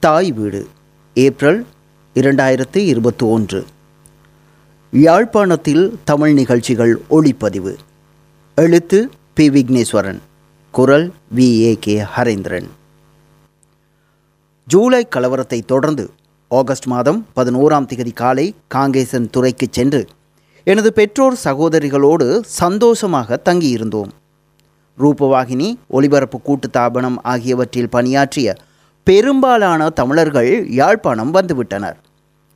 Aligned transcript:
தாய் 0.00 0.32
வீடு 0.32 0.68
ஏப்ரல் 1.14 1.66
இரண்டாயிரத்தி 2.14 2.76
இருபத்தி 2.76 3.26
ஒன்று 3.26 3.66
யாழ்ப்பாணத்தில் 4.90 5.98
தமிழ் 6.04 6.32
நிகழ்ச்சிகள் 6.32 7.00
ஒளிப்பதிவு. 7.10 7.74
எழுத்து 8.54 9.10
பி. 9.34 9.50
விக்னேஸ்வரன். 9.50 10.18
குரல் 10.70 11.12
வி. 11.34 11.38
ஏ. 11.38 11.76
கே. 11.80 12.04
ஹரேந்திரன். 12.16 12.68
ஜூலை 14.66 15.08
கலவரத்தை 15.16 15.64
தொடர்ந்து 15.64 16.10
ஆகஸ்ட் 16.48 16.86
மாதம் 16.86 17.26
பதினோராம் 17.36 17.86
திகதி 17.86 18.12
காலை 18.12 18.54
காங்கேசன் 18.74 19.30
துறைக்கு 19.30 19.66
சென்று 19.70 20.06
எனது 20.64 20.92
பெற்றோர் 20.92 21.38
சகோதரிகளோடு 21.44 22.40
சந்தோஷமாக 22.42 23.40
தங்கியிருந்தோம். 23.44 24.10
ரூபவாகினி 24.98 25.74
ஒளிபரப்பு 25.86 26.42
கூட்டு 26.42 26.70
தாபனம் 26.72 27.16
ஆகியவற்றில் 27.22 27.88
பணியாற்றிய 27.88 28.56
பெரும்பாலான 29.06 29.90
தமிழர்கள் 29.90 30.50
யாழ்ப்பாணம் 30.78 31.32
வந்துவிட்டனர். 31.36 31.96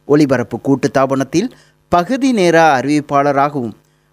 ஒலிபரப்பு 0.09 0.57
கூட்டுத்தாபனத்தில் 0.67 1.49
பகுதி 1.89 2.33
நேர 2.33 2.57
அறிவிப்பாளராகவும் 2.79 3.73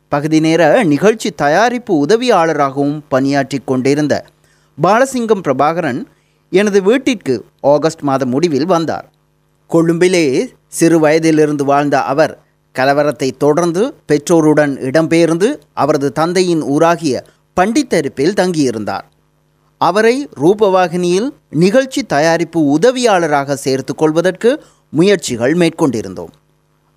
பகுதி 0.10 0.40
நேர 0.40 0.62
நிகழ்ச்சி 0.84 1.30
தயாரிப்பு 1.44 1.94
உதவியாளராகவும் 2.06 2.98
பணியாற்றி 3.08 3.60
கொண்டிருந்த 3.66 4.14
பாலசிங்கம் 4.78 5.44
பிரபாகரன் 5.48 6.02
எனது 6.50 6.82
வீட்டிற்கு 6.82 7.36
ஆகஸ்ட் 7.74 8.02
மாத 8.02 8.26
முடிவில் 8.26 8.66
வந்தார். 8.66 9.06
கொழும்பிலே 9.70 10.26
சிறு 10.68 11.00
வயதிலிருந்து 11.00 11.66
வாழ்ந்த 11.66 12.02
அவர் 12.14 12.34
கலவரத்தை 12.76 13.30
தொடர்ந்து 13.38 13.84
பெற்றோருடன் 14.06 14.76
இடம்பெயர்ந்து 14.90 15.48
அவரது 15.74 16.12
தந்தையின் 16.12 16.64
ஊராகிய 16.64 17.16
பண்டித்தரிப்பில் 17.58 18.38
தங்கியிருந்தார். 18.42 19.06
அவரை 19.88 20.16
ரூபவாகினியில் 20.42 21.30
நிகழ்ச்சி 21.64 22.02
தயாரிப்பு 22.04 22.60
உதவியாளராக 22.78 23.56
சேர்த்து 23.66 23.94
கொள்வதற்கு 23.96 24.50
முயற்சிகள் 24.94 25.54
மேற்கொண்டிருந்தோம். 25.54 26.34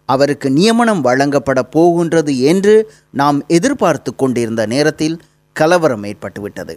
அவருக்கு 0.08 0.48
நியமனம் 0.50 1.00
வழங்கப்பட 1.00 1.60
போகின்றது 1.62 2.32
என்று 2.50 2.74
நாம் 3.20 3.38
எதிர்பார்த்து 3.48 4.10
கொண்டிருந்த 4.14 4.62
நேரத்தில் 4.66 5.16
கலவரம் 5.56 6.04
ஏற்பட்டுவிட்டது. 6.04 6.74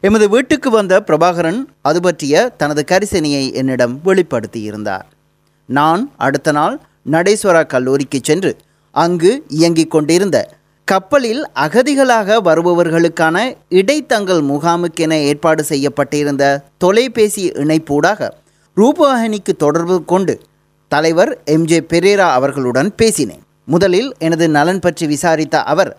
எமது 0.00 0.28
வீட்டுக்கு 0.28 0.68
வந்த 0.70 0.94
பிரபாகரன் 1.06 1.60
அது 1.88 2.00
பற்றிய 2.00 2.34
தனது 2.56 2.84
கரிசனையை 2.90 3.44
என்னிடம் 3.52 3.94
வெளிப்படுத்தியிருந்தார். 4.04 5.06
நான் 5.68 6.02
அடுத்த 6.16 6.52
நாள் 6.52 6.76
நடேஸ்வரா 7.10 7.62
கல்லூரிக்கு 7.66 8.18
சென்று 8.22 8.52
அங்கு 8.94 9.32
இயங்கிக் 9.48 9.90
கொண்டிருந்த 9.90 10.36
கப்பலில் 10.90 11.42
அகதிகளாக 11.64 12.36
வருபவர்களுக்கான 12.46 13.36
இடைத்தங்கல் 13.80 14.40
முகாமுக்கென 14.48 15.12
ஏற்பாடு 15.28 15.62
செய்யப்பட்டிருந்த 15.64 16.44
தொலைபேசி 16.78 17.44
இணைப்பூடாக 17.62 18.28
ரூபவாகினிக்கு 18.76 19.52
தொடர்பு 19.64 19.96
கொண்டு 20.12 20.34
தலைவர் 20.92 21.32
எம்ஜே 21.54 21.78
பெரேரா 21.92 22.26
அவர்களுடன் 22.38 22.90
பேசினேன். 23.00 23.42
முதலில் 23.64 24.08
எனது 24.18 24.46
நலன் 24.56 24.80
பற்றி 24.80 25.06
விசாரித்த 25.06 25.56
அவர் 25.72 25.92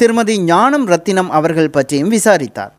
திருமதி 0.00 0.34
ஞானம் 0.40 0.86
ரத்தினம் 0.92 1.30
அவர்கள் 1.38 1.70
பற்றியும் 1.70 2.08
விசாரித்தார். 2.08 2.72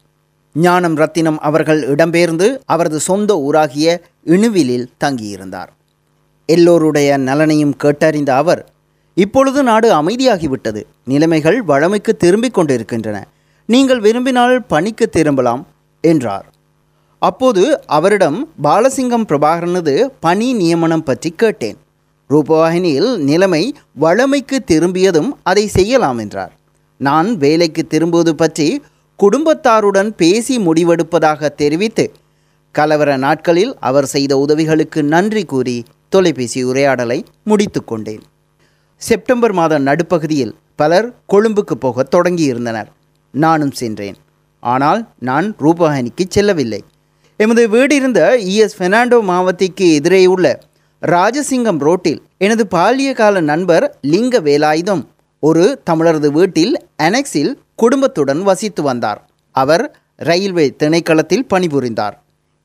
ஞானம் 0.55 0.97
ரத்தினம் 1.01 1.39
அவர்கள் 1.49 1.81
இடம்பெயர்ந்து 1.93 2.49
அவரது 2.65 2.99
சொந்த 3.09 3.33
ஊராகிய 3.47 3.87
இணுவிலில் 4.35 4.89
தங்கியிருந்தார். 5.03 5.71
எல்லோருடைய 6.49 7.17
நலனையும் 7.29 7.77
கேட்டறிந்த 7.83 8.33
அவர் 8.41 8.63
இப்பொழுது 9.17 9.63
நாடு 9.63 9.87
அமைதியாகிவிட்டது. 10.01 10.83
நிலைமைகள் 11.07 11.59
வழமைக்கு 11.61 12.13
திரும்பிக் 12.23 12.53
கொண்டிருக்கின்றன. 12.53 13.17
நீங்கள் 13.69 13.99
விரும்பினால் 13.99 14.55
பணிக்கு 14.71 15.05
திரும்பலாம் 15.09 15.63
என்றார். 16.03 16.47
அப்போது 17.21 17.63
அவரிடம் 17.97 18.39
பாலசிங்கம் 18.63 19.27
பிரபாகரனது 19.29 19.93
பணி 20.19 20.47
நியமனம் 20.53 21.03
பற்றி 21.03 21.29
கேட்டேன். 21.41 21.77
ரூபவாகினியில் 22.29 23.11
நிலைமை 23.29 23.63
வழமைக்கு 24.03 24.57
திரும்பியதும் 24.63 25.31
அதை 25.43 25.63
செய்யலாம் 25.67 26.17
என்றார். 26.17 26.53
நான் 26.99 27.29
வேலைக்கு 27.37 27.83
திரும்புவது 27.87 28.33
பற்றி 28.35 28.67
குடும்பத்தாருடன் 29.19 30.11
பேசி 30.21 30.55
முடிவெடுப்பதாக 30.57 31.49
தெரிவித்து 31.61 32.05
கலவர 32.75 33.09
நாட்களில் 33.17 33.73
அவர் 33.79 34.07
செய்த 34.13 34.33
உதவிகளுக்கு 34.37 34.99
நன்றி 35.13 35.43
கூறி 35.45 35.77
தொலைபேசி 36.09 36.61
உரையாடலை 36.63 37.19
முடித்து 37.43 37.81
கொண்டேன். 37.83 38.23
செப்டம்பர் 39.05 39.53
மாத 39.57 39.73
நடுப்பகுதியில் 39.79 40.51
பலர் 40.75 41.07
கொழும்புக்கு 41.31 41.75
போகத் 41.83 42.11
தொடங்கியிருந்தனர். 42.15 42.89
நானும் 43.33 43.71
சென்றேன். 43.79 44.17
ஆனால் 44.63 45.01
நான் 45.29 45.47
ரூபஹானிக்கு 45.63 46.25
செல்லவில்லை. 46.35 46.79
எமது 47.39 47.63
வீடிருந்த 47.75 48.19
இஎஸ் 48.51 48.77
பெர்னாண்டோ 48.79 49.17
மாவத்திக்கு 49.31 49.85
எதிரே 49.93 50.21
உள்ள 50.33 50.47
ராஜசிங்கம் 51.01 51.81
ரோட்டில் 51.87 52.21
எனது 52.37 52.65
பாலிய 52.75 53.13
கால 53.13 53.41
நண்பர் 53.41 53.85
லிங்க 54.11 54.41
வேலாயுதம் 54.47 55.03
ஒரு 55.43 55.63
தமிழரது 55.89 56.29
வீட்டில் 56.37 56.73
அனெக்ஸில் 57.03 57.51
குடும்பத்துடன் 57.75 58.43
வசித்து 58.49 58.83
வந்தார். 58.83 59.21
அவர் 59.55 59.83
ரயில்வே 60.29 60.67
திணைக்களத்தில் 60.81 61.49
பணிபுரிந்தார். 61.53 62.15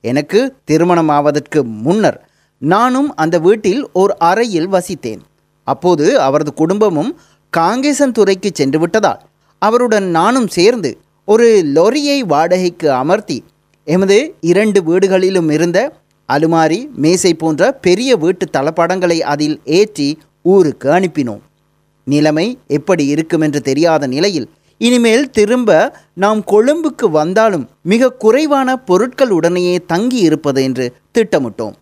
எனக்கு 0.05 0.41
திருமணமாவதற்கு 0.71 1.63
முன்னர் 1.87 2.21
நானும் 2.63 3.11
அந்த 3.17 3.37
வீட்டில் 3.49 3.83
ஓர் 3.93 4.15
அறையில் 4.31 4.69
வசித்தேன். 4.69 5.23
அப்போது 5.73 6.07
அவரது 6.27 6.53
குடும்பமும் 6.55 7.13
காங்கேசன் 7.53 8.17
துறைக்கு 8.19 8.51
சென்று 8.53 8.79
விட்டதால் 8.79 9.23
அவருடன் 9.63 10.07
நானும் 10.19 10.49
சேர்ந்து 10.57 10.91
ஒரு 11.29 11.47
லொரியை 11.77 12.19
வாடகைக்கு 12.33 12.89
அமர்த்தி 12.93 13.39
எமது 13.87 14.19
இரண்டு 14.51 14.81
வீடுகளிலும் 14.89 15.51
இருந்த 15.57 15.79
அலுமாரி 16.29 16.79
மேசை 17.03 17.33
போன்ற 17.35 17.71
பெரிய 17.87 18.11
வீட்டு 18.17 18.47
தளப்படங்களை 18.57 19.19
அதில் 19.33 19.57
ஏற்றி 19.79 20.09
ஊருக்கு 20.45 20.89
அனுப்பினோம். 20.97 21.43
நிலைமை 22.07 22.47
எப்படி 22.77 23.05
இருக்கும் 23.15 23.45
என்று 23.47 23.61
தெரியாத 23.61 24.03
நிலையில் 24.07 24.49
இனிமேல் 24.81 25.25
திரும்ப 25.31 25.71
நாம் 26.23 26.41
கொழும்புக்கு 26.53 27.07
வந்தாலும் 27.11 27.65
மிக 27.93 28.11
குறைவான 28.25 28.77
பொருட்கள் 28.89 29.33
உடனேயே 29.39 29.77
தங்கி 29.93 30.21
இருப்பது 30.29 30.61
என்று 30.63 30.87
திட்டமிட்டோம். 31.15 31.75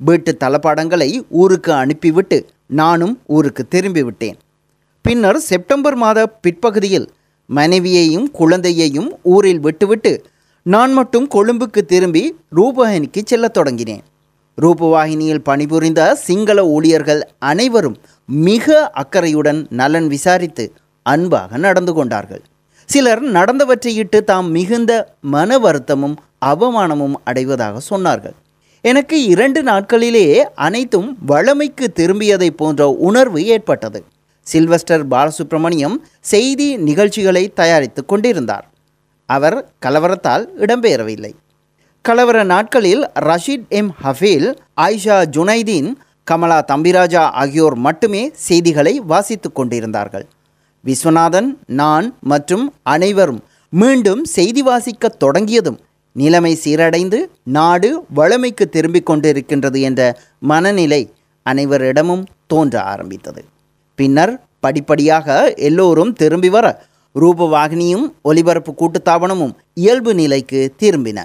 வீட்டு 0.00 0.32
தளபாடங்களை 0.44 1.10
ஊருக்கு 1.42 1.72
அனுப்பிவிட்டு 1.72 2.38
நானும் 2.68 3.20
ஊருக்கு 3.26 3.66
திரும்பிவிட்டேன். 3.70 4.38
பின்னர் 5.02 5.38
செப்டம்பர் 5.38 5.94
மாத 5.94 6.26
பிற்பகுதியில் 6.26 7.12
மனைவியையும் 7.46 8.30
குழந்தையையும் 8.30 9.18
ஊரில் 9.22 9.60
விட்டுவிட்டு 9.60 10.24
நான் 10.62 10.92
மட்டும் 10.92 11.28
கொழும்புக்கு 11.28 11.84
திரும்பி 11.86 12.36
ரூபவாகினிக்கு 12.56 13.20
செல்லத் 13.24 13.56
தொடங்கினேன். 13.56 14.04
ரூபவாகினியில் 14.62 15.38
பணிபுரிந்த 15.38 16.14
சிங்கள 16.14 16.66
ஊழியர்கள் 16.66 17.28
அனைவரும் 17.38 17.96
மிக 18.26 18.90
அக்கறையுடன் 18.90 19.66
நலன் 19.70 20.06
விசாரித்து 20.06 20.72
அன்பாக 21.02 21.56
நடந்து 21.56 21.92
கொண்டார்கள். 21.92 22.42
சிலர் 22.84 23.24
நடந்தவற்றையிட்டு 23.24 24.20
தாம் 24.20 24.50
மிகுந்த 24.50 25.14
மன 25.20 25.58
வருத்தமும் 25.58 26.16
அவமானமும் 26.44 27.14
அடைவதாக 27.24 27.80
சொன்னார்கள். 27.90 28.36
எனக்கு 28.80 29.24
இரண்டு 29.24 29.62
நாட்களிலேயே 29.62 30.38
அனைத்தும் 30.54 31.16
வழமைக்கு 31.26 31.92
திரும்பியதை 31.96 32.50
போன்ற 32.50 32.88
உணர்வு 32.88 33.46
ஏற்பட்டது. 33.46 34.04
சில்வஸ்டர் 34.52 35.04
பாலசுப்ரமணியம் 35.10 35.96
செய்தி 36.20 36.76
நிகழ்ச்சிகளை 36.76 37.52
தயாரித்து 37.54 38.04
கொண்டிருந்தார். 38.04 38.70
அவர் 39.26 39.70
கலவரத்தால் 39.86 40.48
இடம்பெயரவில்லை. 40.56 41.32
கலவர 42.02 42.44
நாட்களில் 42.44 43.08
ரஷீத் 43.20 43.68
எம். 43.68 43.94
ஹஃபீல் 44.04 44.56
ஆயிஷா 44.80 45.24
ஜுனைதீன் 45.36 45.94
கமலா 46.24 46.60
தம்பிராஜா 46.60 47.30
ஆகியோர் 47.30 47.74
மட்டுமே 47.74 48.30
செய்திகளை 48.34 49.00
வாசித்து 49.00 49.52
கொண்டிருந்தார்கள். 49.52 50.26
விஸ்வநாதன் 50.84 51.56
நான் 51.66 52.16
மற்றும் 52.20 52.74
அனைவரும் 52.82 53.44
மீண்டும் 53.70 54.24
செய்தி 54.24 54.62
வாசிக்க 54.62 55.08
தொடங்கியதும் 55.08 55.80
நிலைமை 56.18 56.52
சீரடைந்து 56.64 57.18
நாடு 57.58 57.88
வளமைக்கு 58.14 58.68
திரும்பிக் 58.68 59.08
கொண்டிருக்கின்றது 59.10 59.80
என்ற 59.80 60.00
மனநிலை 60.50 61.02
அனைவரிடமும் 61.46 62.24
தோன்ற 62.46 62.82
ஆரம்பித்தது. 62.82 63.42
பின்னர் 63.98 64.32
படிப்படியாக 64.60 65.54
எல்லோரும் 65.68 66.12
திரும்பி 66.12 66.48
வர 66.48 66.66
ரூபவாகினியும் 67.14 68.04
ஒலிபரப்பு 68.22 68.72
கூட்டுத்தாபனமும் 68.72 69.54
இயல்பு 69.74 70.12
நிலைக்கு 70.14 70.60
திரும்பின. 70.78 71.18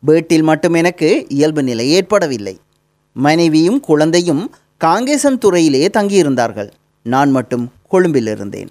வீட்டில் 0.00 0.42
மட்டும் 0.42 0.74
எனக்கு 0.74 1.08
இயல்பு 1.28 1.62
நிலை 1.62 1.86
ஏற்படவில்லை. 1.90 2.54
மனைவியும் 3.16 3.80
குழந்தையும் 3.80 4.42
காங்கேசன் 4.84 5.38
துறையிலே 5.38 5.82
தங்கியிருந்தார்கள். 5.96 6.70
நான் 7.06 7.30
மட்டும் 7.30 7.64
கொழும்பில் 7.88 8.30
இருந்தேன். 8.34 8.70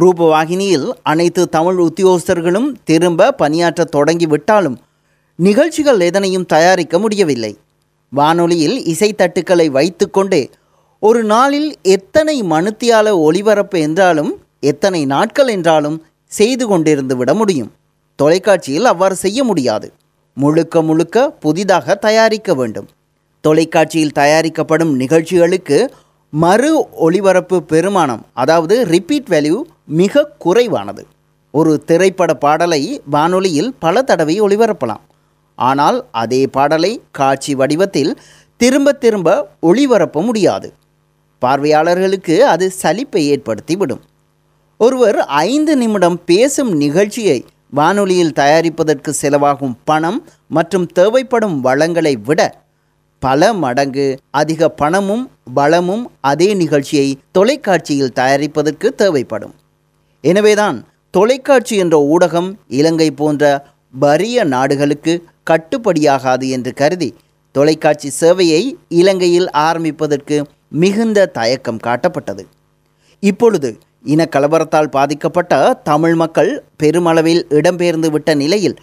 ரூபவாகினியில் 0.00 0.88
அனைத்து 1.02 1.48
தமிழ் 1.48 1.78
உத்தியோகஸ்தர்களும் 1.78 2.74
திரும்ப 2.84 3.32
பணியாற்ற 3.32 3.84
தொடங்கிவிட்டாலும் 3.96 4.76
நிகழ்ச்சிகள் 5.36 6.00
எதனையும் 6.00 6.46
தயாரிக்க 6.46 6.98
முடியவில்லை. 6.98 7.58
வானொலியில் 8.10 8.76
இசைத்தட்டுக்களை 8.92 9.66
வைத்துக்கொண்டே 9.66 10.50
ஒரு 10.98 11.24
நாளில் 11.24 11.76
எத்தனை 11.82 12.42
மனுத்தியால 12.42 13.10
ஒளிபரப்பு 13.10 13.78
என்றாலும் 13.80 14.32
எத்தனை 14.60 15.06
நாட்கள் 15.06 15.48
என்றாலும் 15.48 16.02
செய்து 16.26 16.64
கொண்டிருந்து 16.68 17.16
விட 17.16 17.34
முடியும். 17.34 17.70
தொலைக்காட்சியில் 18.16 18.84
அவ்வாறு 18.84 19.14
செய்ய 19.14 19.44
முடியாது. 19.44 19.92
முழுக்க 20.34 20.82
முழுக்க 20.82 21.30
புதிதாக 21.30 21.94
தயாரிக்க 21.94 22.54
வேண்டும். 22.54 22.88
தொலைக்காட்சியில் 23.40 24.12
தயாரிக்கப்படும் 24.12 24.96
நிகழ்ச்சிகளுக்கு 24.96 25.78
மறு 26.32 26.88
ஒளிபரப்பு 26.90 27.56
பெருமானம் 27.68 28.20
அதாவது 28.32 28.86
ரிப்பீட் 28.86 29.26
வேல்யூ 29.30 29.56
மிக 29.84 30.24
குறைவானது. 30.38 31.06
ஒரு 31.50 31.72
திரைப்பட 31.84 32.34
பாடலை 32.34 33.02
வானொலியில் 33.04 33.74
பல 33.78 34.02
தடவை 34.02 34.40
ஒளிபரப்பலாம். 34.40 35.02
ஆனால் 35.54 35.98
அதே 36.10 36.46
பாடலை 36.46 36.92
காட்சி 37.10 37.54
வடிவத்தில் 37.54 38.12
திரும்ப 38.56 38.92
திரும்ப 38.92 39.28
ஒளிபரப்ப 39.62 40.22
முடியாது. 40.22 40.72
பார்வையாளர்களுக்கு 41.38 42.46
அது 42.46 42.72
சலிப்பை 42.82 43.22
ஏற்படுத்திவிடும். 43.34 44.02
ஒருவர் 44.76 45.18
ஐந்து 45.24 45.76
நிமிடம் 45.76 46.18
பேசும் 46.24 46.72
நிகழ்ச்சியை 46.76 47.44
வானொலியில் 47.70 48.36
தயாரிப்பதற்கு 48.40 49.10
செலவாகும் 49.22 49.76
பணம் 49.84 50.18
மற்றும் 50.48 50.86
தேவைப்படும் 50.86 51.60
வளங்களை 51.60 52.16
விட 52.16 52.40
பல 53.24 53.52
மடங்கு 53.64 54.06
அதிக 54.30 54.68
பணமும் 54.80 55.24
பலமும் 55.54 56.04
அதே 56.30 56.48
நிகழ்ச்சியை 56.54 57.08
தொலைக்காட்சியில் 57.32 58.14
தயாரிப்பதற்கு 58.20 58.88
தேவைப்படும். 59.02 59.54
எனவேதான் 60.24 60.78
தொலைக்காட்சி 61.14 61.76
என்ற 61.76 61.96
ஊடகம் 62.12 62.48
இலங்கை 62.78 63.10
போன்ற 63.10 63.42
வறிய 64.00 64.44
நாடுகளுக்கு 64.54 65.14
கட்டுப்படியாகாது 65.50 66.46
என்று 66.56 66.72
கருதி 66.80 67.10
தொலைக்காட்சி 67.54 68.10
சேவையை 68.20 68.62
இலங்கையில் 69.00 69.48
ஆரம்பிப்பதற்கு 69.50 70.36
மிகுந்த 70.82 71.26
தயக்கம் 71.38 71.80
காட்டப்பட்டது. 71.86 72.44
இப்பொழுது 73.22 73.70
இனக்கலவரத்தால் 74.14 74.92
பாதிக்கப்பட்ட 74.96 75.52
தமிழ் 75.90 76.14
மக்கள் 76.14 76.52
பெருமளவில் 76.76 77.42
இடம்பெயர்ந்து 77.50 78.10
விட்ட 78.10 78.30
நிலையில் 78.34 78.78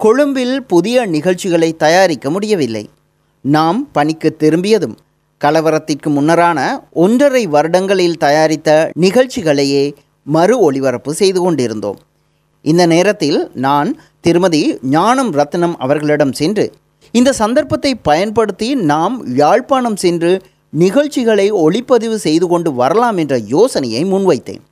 கொழும்பில் 0.00 0.56
புதிய 0.72 1.06
நிகழ்ச்சிகளை 1.16 1.70
தயாரிக்க 1.84 2.30
முடியவில்லை. 2.30 2.84
நாம் 3.44 3.78
பணிக்கு 3.92 4.36
திரும்பியதும் 4.36 4.96
கலவரத்திற்கு 5.40 6.08
முன்னரான 6.16 6.58
ஒன்றரை 7.04 7.46
வருடங்களில் 7.46 8.20
தயாரித்த 8.24 8.70
நிகழ்ச்சிகளையே 9.00 9.84
மறு 10.26 10.54
ஒளிபரப்பு 10.60 11.14
செய்து 11.14 11.40
கொண்டிருந்தோம். 11.40 11.98
இந்த 12.64 12.86
நேரத்தில் 12.86 13.38
நான் 13.66 13.90
திருமதி 14.20 14.62
ஞானம் 14.90 15.32
ரத்னம் 15.34 15.76
அவர்களிடம் 15.84 16.32
சென்று 16.32 16.64
இந்த 17.14 17.30
சந்தர்ப்பத்தை 17.32 17.92
பயன்படுத்தி 18.08 18.74
நாம் 18.74 19.14
யாழ்ப்பாணம் 19.36 19.96
சென்று 19.96 20.32
நிகழ்ச்சிகளை 20.82 21.46
ஒளிப்பதிவு 21.52 22.16
செய்து 22.26 22.46
கொண்டு 22.48 22.72
வரலாம் 22.72 23.16
என்ற 23.16 23.36
யோசனையை 23.54 24.02
முன்வைத்தேன். 24.04 24.62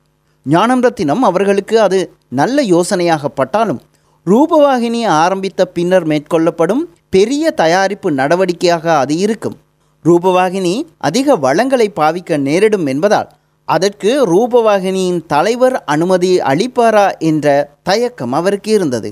ஞானம் 0.45 0.81
ரத்தினம் 0.81 1.23
அவர்களுக்கு 1.23 1.75
அது 1.81 1.99
நல்ல 2.39 2.61
யோசனையாகப்பட்டாலும் 2.63 3.81
ரூபவாகினி 4.29 5.01
ஆரம்பித்த 5.23 5.65
பின்னர் 5.65 6.05
மேற்கொள்ளப்படும் 6.07 6.81
பெரிய 7.09 7.51
தயாரிப்பு 7.51 8.09
நடவடிக்கையாக 8.11 8.85
அது 8.97 9.17
இருக்கும். 9.17 9.57
ரூபவாகினி 10.05 10.73
அதிக 10.97 11.35
வளங்களை 11.35 11.87
பாவிக்க 11.99 12.37
நேரிடும் 12.37 12.85
என்பதால் 12.85 13.29
அதற்கு 13.67 14.11
ரூபவாகினியின் 14.31 15.21
தலைவர் 15.27 15.75
அனுமதி 15.85 16.31
அளிப்பாரா 16.51 17.07
என்ற 17.29 17.47
தயக்கம் 17.83 18.31
அவருக்கு 18.31 18.71
இருந்தது. 18.71 19.11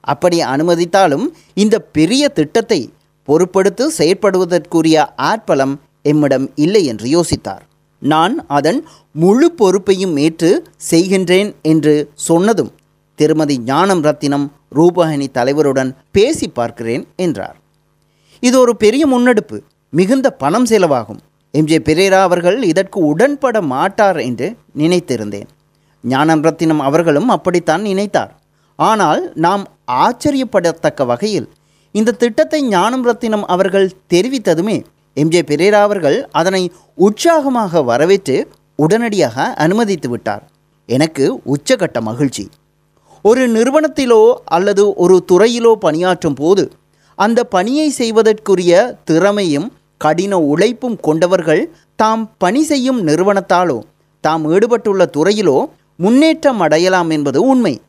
அப்படி 0.00 0.38
அனுமதித்தாலும் 0.52 1.26
இந்த 1.54 1.78
பெரிய 1.78 2.24
திட்டத்தை 2.28 2.80
பொறுப்படுத்து 3.28 3.84
செயற்படுவதற்குரிய 3.98 4.98
ஆட்பலம் 5.30 5.74
எம்மிடம் 6.02 6.46
இல்லை 6.64 6.82
என்று 6.84 7.06
யோசித்தார். 7.16 7.62
நான் 8.02 8.34
அதன் 8.46 8.80
முழு 9.12 9.46
பொறுப்பையும் 9.60 10.16
ஏற்று 10.16 10.50
செய்கின்றேன் 10.90 11.50
என்று 11.62 11.94
சொன்னதும் 12.28 12.70
திருமதி 13.20 13.56
ஞானம் 13.70 14.02
ரத்தினம் 14.06 14.46
ரூபகினி 14.78 15.26
தலைவருடன் 15.38 15.90
பேசி 16.16 16.46
பார்க்கிறேன் 16.58 17.04
என்றார். 17.24 17.56
இது 18.42 18.56
ஒரு 18.64 18.72
பெரிய 18.82 19.04
முன்னெடுப்பு 19.12 19.56
மிகுந்த 19.92 20.28
பணம் 20.42 20.68
செலவாகும். 20.70 21.20
எம்ஜே 21.54 21.78
பெரேரா 21.86 22.18
அவர்கள் 22.28 22.58
இதற்கு 22.70 22.98
உடன்பட 23.10 23.56
மாட்டார் 23.72 24.18
என்று 24.28 24.48
நினைத்திருந்தேன். 24.82 25.48
ஞானம் 26.04 26.42
ரத்தினம் 26.46 26.82
அவர்களும் 26.88 27.30
அப்படித்தான் 27.36 27.82
நினைத்தார். 27.90 28.32
ஆனால் 28.78 29.22
நாம் 29.44 29.64
ஆச்சரியப்படத்தக்க 30.04 31.06
வகையில் 31.12 31.48
இந்த 31.94 32.16
திட்டத்தை 32.22 32.60
ஞானம் 32.74 33.04
ரத்தினம் 33.08 33.44
அவர்கள் 33.54 33.88
தெரிவித்ததுமே 34.12 34.76
எம்ஜே 35.16 35.40
பெரேரா 35.50 35.80
அவர்கள் 35.86 36.18
அதனை 36.40 36.62
உற்சாகமாக 37.06 37.82
வரவேற்று 37.90 38.36
உடனடியாக 38.78 39.46
அனுமதித்து 39.64 40.08
விட்டார். 40.12 40.44
எனக்கு 40.88 41.24
உச்சகட்ட 41.54 41.98
மகிழ்ச்சி. 42.08 42.44
ஒரு 43.22 43.42
நிறுவனத்திலோ 43.48 44.34
அல்லது 44.44 44.94
ஒரு 44.94 45.24
துறையிலோ 45.32 45.72
பணியாற்றும் 45.74 46.34
போது 46.34 46.64
அந்த 47.18 47.40
பணியை 47.44 47.90
செய்வதற்குரிய 47.90 48.72
திறமையும் 49.04 49.68
கடின 50.00 50.34
உழைப்பும் 50.38 50.98
கொண்டவர்கள் 51.00 51.62
தாம் 51.96 52.24
பணி 52.38 52.62
செய்யும் 52.62 53.00
நிறுவனத்தாலோ 53.06 53.78
தாம் 54.20 54.44
ஈடுபட்டுள்ள 54.50 55.02
துறையிலோ 55.16 55.56
முன்னேற்றம் 55.96 56.60
அடையலாம் 56.60 57.10
என்பது 57.10 57.38
உண்மை. 57.42 57.80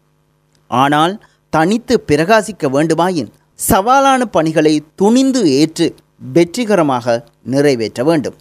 ஆனால் 0.67 1.13
தனித்து 1.49 1.95
பிரகாசிக்க 2.07 2.69
வேண்டுமாயின் 2.75 3.29
சவாலான 3.59 4.21
பணிகளை 4.25 4.73
துணிந்து 4.95 5.41
ஏற்று 5.51 5.87
வெற்றிகரமாக 6.33 7.25
நிறைவேற்ற 7.43 8.03
வேண்டும். 8.03 8.37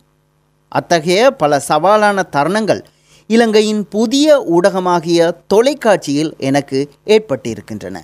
அத்தகைய 0.69 1.31
பல 1.31 1.61
சவாலான 1.69 2.25
தருணங்கள் 2.33 2.83
இலங்கையின் 3.31 3.89
புதிய 3.89 4.27
ஊடகமாகிய 4.57 5.33
தொலைக்காட்சியில் 5.47 6.31
எனக்கு 6.39 6.79
ஏற்பட்டிருக்கின்றன. 7.07 7.97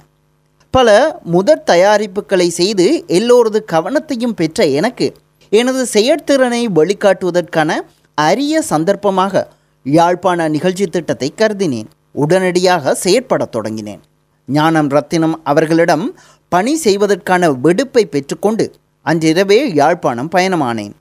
பல 0.70 0.88
முதற் 1.24 1.62
தயாரிப்புகளை 1.66 2.48
செய்து 2.48 3.04
எல்லோரது 3.08 3.60
கவனத்தையும் 3.72 4.34
பெற்ற 4.40 4.66
எனக்கு 4.66 5.06
எனது 5.50 5.86
செயற்திறனை 5.92 6.60
வழிகாட்டுவதற்கான 6.74 7.70
அரிய 8.14 8.62
சந்தர்ப்பமாக 8.70 9.44
யாழ்ப்பாண 9.84 10.48
நிகழ்ச்சி 10.48 10.86
திட்டத்தை 10.86 11.32
கருதினேன். 11.36 11.88
உடனடியாக 12.12 12.96
செயற்படத் 13.04 13.54
தொடங்கினேன். 13.56 14.02
ஞானம் 14.48 14.88
ரத்தினம் 14.88 15.40
அவர்களிடம் 15.44 16.18
பணி 16.48 16.74
செய்வதற்கான 16.76 17.50
விடுப்பை 17.50 18.06
பெற்றுக்கொண்டு 18.06 18.66
அன்றிரவே 19.06 19.74
யாழ்ப்பாணம் 19.74 20.30
பயணமானேன். 20.34 20.94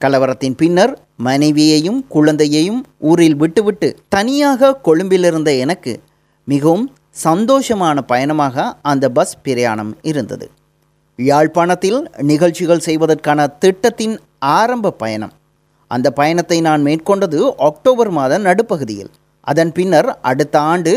கலவரத்தின் 0.00 0.56
பின்னர் 0.56 0.92
மனைவியையும் 1.16 2.00
குழந்தையையும் 2.08 2.80
ஊரில் 3.00 3.36
விட்டுவிட்டு 3.36 3.88
தனியாக 4.08 4.76
கொழும்பிலிருந்த 4.88 5.50
எனக்கு 5.58 5.92
மிகவும் 6.48 6.86
சந்தோஷமான 7.24 7.98
பயணமாக 8.06 8.66
அந்த 8.82 9.04
பஸ் 9.08 9.36
பிரயாணம் 9.42 9.92
இருந்தது. 10.02 10.46
யாழ்ப்பாணத்தில் 11.18 12.00
நிகழ்ச்சிகள் 12.30 12.78
செய்வதற்கான 12.78 13.46
திட்டத்தின் 13.58 14.16
ஆரம்ப 14.38 14.94
பயணம். 15.02 15.32
அந்த 15.90 16.10
பயணத்தை 16.10 16.58
நான் 16.60 16.82
மேற்கொண்டது 16.82 17.40
அக்டோபர் 17.68 18.10
மாத 18.10 18.38
நடுப்பகுதியில். 18.38 19.10
அதன் 19.46 19.72
பின்னர் 19.72 20.08
அடுத்த 20.20 20.56
ஆண்டு 20.72 20.92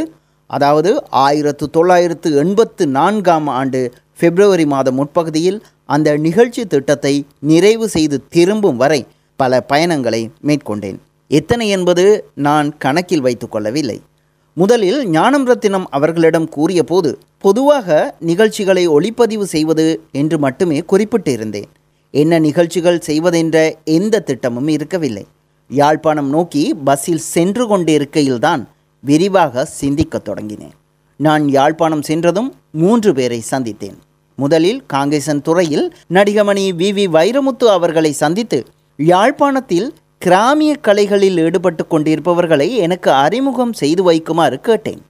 அதாவது 0.49 0.91
ஆயிரத்து 1.09 1.65
தொள்ளாயிரத்து 1.69 2.29
எண்பத்து 2.35 2.83
நான்காம் 2.87 3.47
ஆண்டு 3.47 3.81
பிப்ரவரி 4.19 4.65
மாத 4.65 4.91
முற்பகுதியில் 4.91 5.59
அந்த 5.95 6.17
நிகழ்ச்சி 6.25 6.63
திட்டத்தை 6.65 7.13
நிறைவு 7.51 7.85
செய்து 7.95 8.17
திரும்பும் 8.35 8.79
வரை 8.83 9.01
பல 9.39 9.61
பயணங்களை 9.71 10.21
மேற்கொண்டேன். 10.47 10.99
எத்தனை 11.31 11.65
என்பது 11.75 12.05
நான் 12.47 12.69
கணக்கில் 12.77 13.23
வைத்துக்கொள்ளவில்லை 13.23 13.97
முதலில் 14.57 14.99
ஞானம் 15.09 15.45
ரத்தினம் 15.49 15.85
அவர்களிடம் 15.97 16.47
கூறிய 16.55 16.81
போது 16.83 17.09
பொதுவாக 17.37 17.97
நிகழ்ச்சிகளை 18.29 18.83
ஒளிப்பதிவு 18.89 19.45
செய்வது 19.55 19.85
என்று 20.11 20.37
மட்டுமே 20.45 20.79
குறிப்பிட்டிருந்தேன் 20.91 21.69
என்ன 22.13 22.39
நிகழ்ச்சிகள் 22.39 22.99
செய்வதென்ற 23.07 23.57
எந்த 23.97 24.21
திட்டமும் 24.29 24.69
இருக்கவில்லை. 24.75 25.25
யாழ்ப்பாணம் 25.69 26.29
நோக்கி 26.29 26.63
பஸ்ஸில் 26.87 27.23
சென்று 27.33 27.65
கொண்டிருக்கையில்தான் 27.67 28.61
விரிவாக 29.03 29.65
சிந்திக்கத் 29.79 30.27
தொடங்கினேன். 30.29 30.75
நான் 31.19 31.45
யாழ்ப்பாணம் 31.49 32.01
சென்றதும் 32.01 32.49
மூன்று 32.71 33.13
பேரை 33.13 33.39
சந்தித்தேன். 33.51 33.97
முதலில் 34.39 34.81
காங்கேசன் 34.93 35.41
துறையில் 35.41 35.85
நடிகமணி 36.13 36.65
வி. 36.79 36.89
வி. 36.97 37.05
வைரமுத்து 37.15 37.65
அவர்களை 37.67 38.11
சந்தித்து 38.13 38.59
யாழ்ப்பாணத்தில் 38.99 39.87
கிராமிய 40.21 40.71
கலைகளில் 40.81 41.37
ஈடுபட்டு 41.37 41.83
கொண்டிருப்பவர்களை 41.87 42.69
எனக்கு 42.77 43.09
அறிமுகம் 43.17 43.73
செய்து 43.73 44.01
வைக்குமாறு 44.09 44.57
கேட்டேன். 44.61 45.01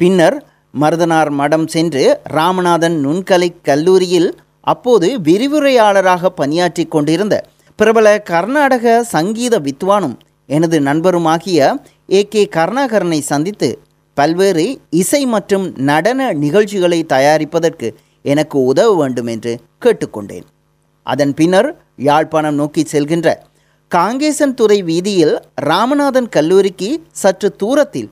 பின்னர் 0.00 0.36
மருதனார் 0.74 1.30
மடம் 1.40 1.66
சென்று 1.66 2.02
ராமநாதன் 2.36 2.96
நுண்கலை 3.04 3.50
கல்லூரியில் 3.62 4.30
அப்போது 4.66 5.08
விரிவுரையாளராக 5.26 6.30
பணியாற்றி 6.40 6.84
கொண்டிருந்த 6.86 7.34
பிரபல 7.78 8.08
கர்நாடக 8.30 8.86
சங்கீத 9.14 9.54
வித்வானும் 9.58 10.16
எனது 10.48 10.76
நண்பருமாகிய 10.80 11.60
ஏ. 12.12 12.22
கே. 12.32 12.42
கருணாகரனை 12.56 13.20
சந்தித்து 13.32 13.68
பல்வேறு 14.16 14.64
இசை 15.02 15.22
மற்றும் 15.26 15.66
நடன 15.90 16.20
நிகழ்ச்சிகளை 16.42 17.00
தயாரிப்பதற்கு 17.08 17.88
எனக்கு 18.24 18.64
உதவ 18.64 18.94
வேண்டும் 18.94 19.26
என்று 19.26 19.58
கேட்டுக்கொண்டேன். 19.84 20.46
அதன் 21.02 21.34
பின்னர் 21.34 21.68
யாழ்ப்பாணம் 21.96 22.54
நோக்கி 22.54 22.86
செல்கின்ற 22.92 23.28
காங்கேசன் 23.92 24.54
துறை 24.54 24.82
வீதியில் 24.82 25.36
ராமநாதன் 25.60 26.28
கல்லூரிக்கு 26.28 27.00
சற்று 27.12 27.56
தூரத்தில் 27.56 28.10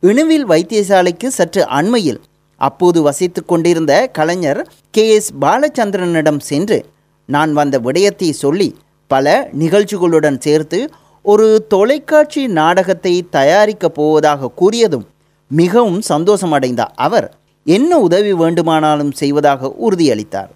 இணுவில் 0.00 0.46
வைத்தியசாலைக்கு 0.46 1.26
சற்று 1.26 1.66
அண்மையில் 1.68 2.20
அப்போது 2.56 3.02
வசித்து 3.02 3.44
கொண்டிருந்த 3.44 4.06
கலைஞர் 4.12 4.60
கே. 4.90 5.14
எஸ். 5.14 5.32
பாலச்சந்திரனிடம் 5.40 6.40
சென்று 6.40 6.86
நான் 7.26 7.52
வந்த 7.52 7.78
விடயத்தை 7.78 8.30
சொல்லி 8.32 8.76
பல 9.06 9.48
நிகழ்ச்சிகளுடன் 9.58 10.38
சேர்த்து 10.38 10.90
ஒரு 11.24 11.66
தொலைக்காட்சி 11.68 12.46
நாடகத்தை 12.46 13.28
தயாரிக்கப் 13.30 13.94
போவதாக 13.94 14.50
கூறியதும் 14.60 15.06
மிகவும் 15.50 16.02
சந்தோஷமடைந்த 16.08 16.86
அவர் 16.96 17.28
என்ன 17.66 17.98
உதவி 17.98 18.32
வேண்டுமானாலும் 18.32 19.12
செய்வதாக 19.12 19.74
உறுதியளித்தார். 19.86 20.52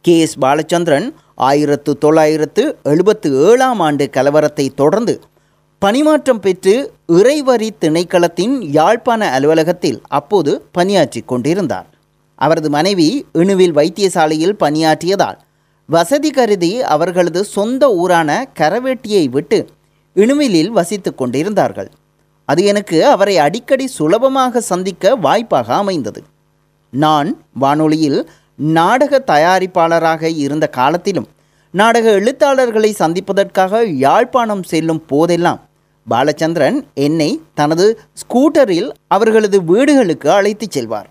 கே. 0.00 0.18
எஸ். 0.18 0.38
பாலச்சந்திரன் 0.38 1.12
ஆயிரத்து 1.34 1.98
தொள்ளாயிரத்து 1.98 2.76
எழுபத்து 2.82 3.28
ஏழாம் 3.50 3.80
ஆண்டு 3.80 4.10
கலவரத்தை 4.12 4.74
தொடர்ந்து 4.74 5.20
பணிமாற்றம் 5.82 6.40
பெற்று 6.40 6.74
இறைவரி 7.06 7.68
திணைக்களத்தின் 7.80 8.54
யாழ்ப்பாண 8.60 9.30
அலுவலகத்தில் 9.30 10.02
அப்போது 10.08 10.52
பணியாற்றிக் 10.72 11.28
கொண்டிருந்தார். 11.28 11.86
அவரது 12.34 12.70
மனைவி 12.70 13.26
இணுவில் 13.32 13.74
வைத்தியசாலையில் 13.74 14.58
பணியாற்றியதால் 14.60 15.38
வசதி 15.88 16.30
கருதி 16.30 16.82
அவர்களது 16.82 17.44
சொந்த 17.44 17.94
ஊரான 17.94 18.48
கரவேட்டியை 18.58 19.24
விட்டு 19.28 19.58
இணுவிலில் 20.16 20.70
வசித்துக் 20.70 21.18
கொண்டிருந்தார்கள். 21.18 21.90
அது 22.44 22.64
எனக்கு 22.64 23.06
அவரை 23.06 23.38
அடிக்கடி 23.38 23.86
சுலபமாக 23.86 24.60
சந்திக்க 24.60 25.16
வாய்ப்பாக 25.16 25.74
அமைந்தது. 25.74 26.22
நான் 26.92 27.28
வானொலியில் 27.54 28.18
நாடக 28.56 29.22
தயாரிப்பாளராக 29.26 30.22
இருந்த 30.36 30.66
காலத்திலும் 30.68 31.28
நாடக 31.74 32.10
எழுத்தாளர்களை 32.10 32.90
சந்திப்பதற்காக 32.92 33.84
யாழ்ப்பாணம் 33.84 34.62
செல்லும் 34.62 35.02
போதெல்லாம் 35.06 35.60
பாலச்சந்திரன் 36.10 36.84
என்னை 36.94 37.40
தனது 37.54 38.00
ஸ்கூட்டரில் 38.14 38.90
அவர்களது 39.08 39.64
வீடுகளுக்கு 39.64 40.30
அழைத்துச் 40.30 40.70
செல்வார். 40.70 41.08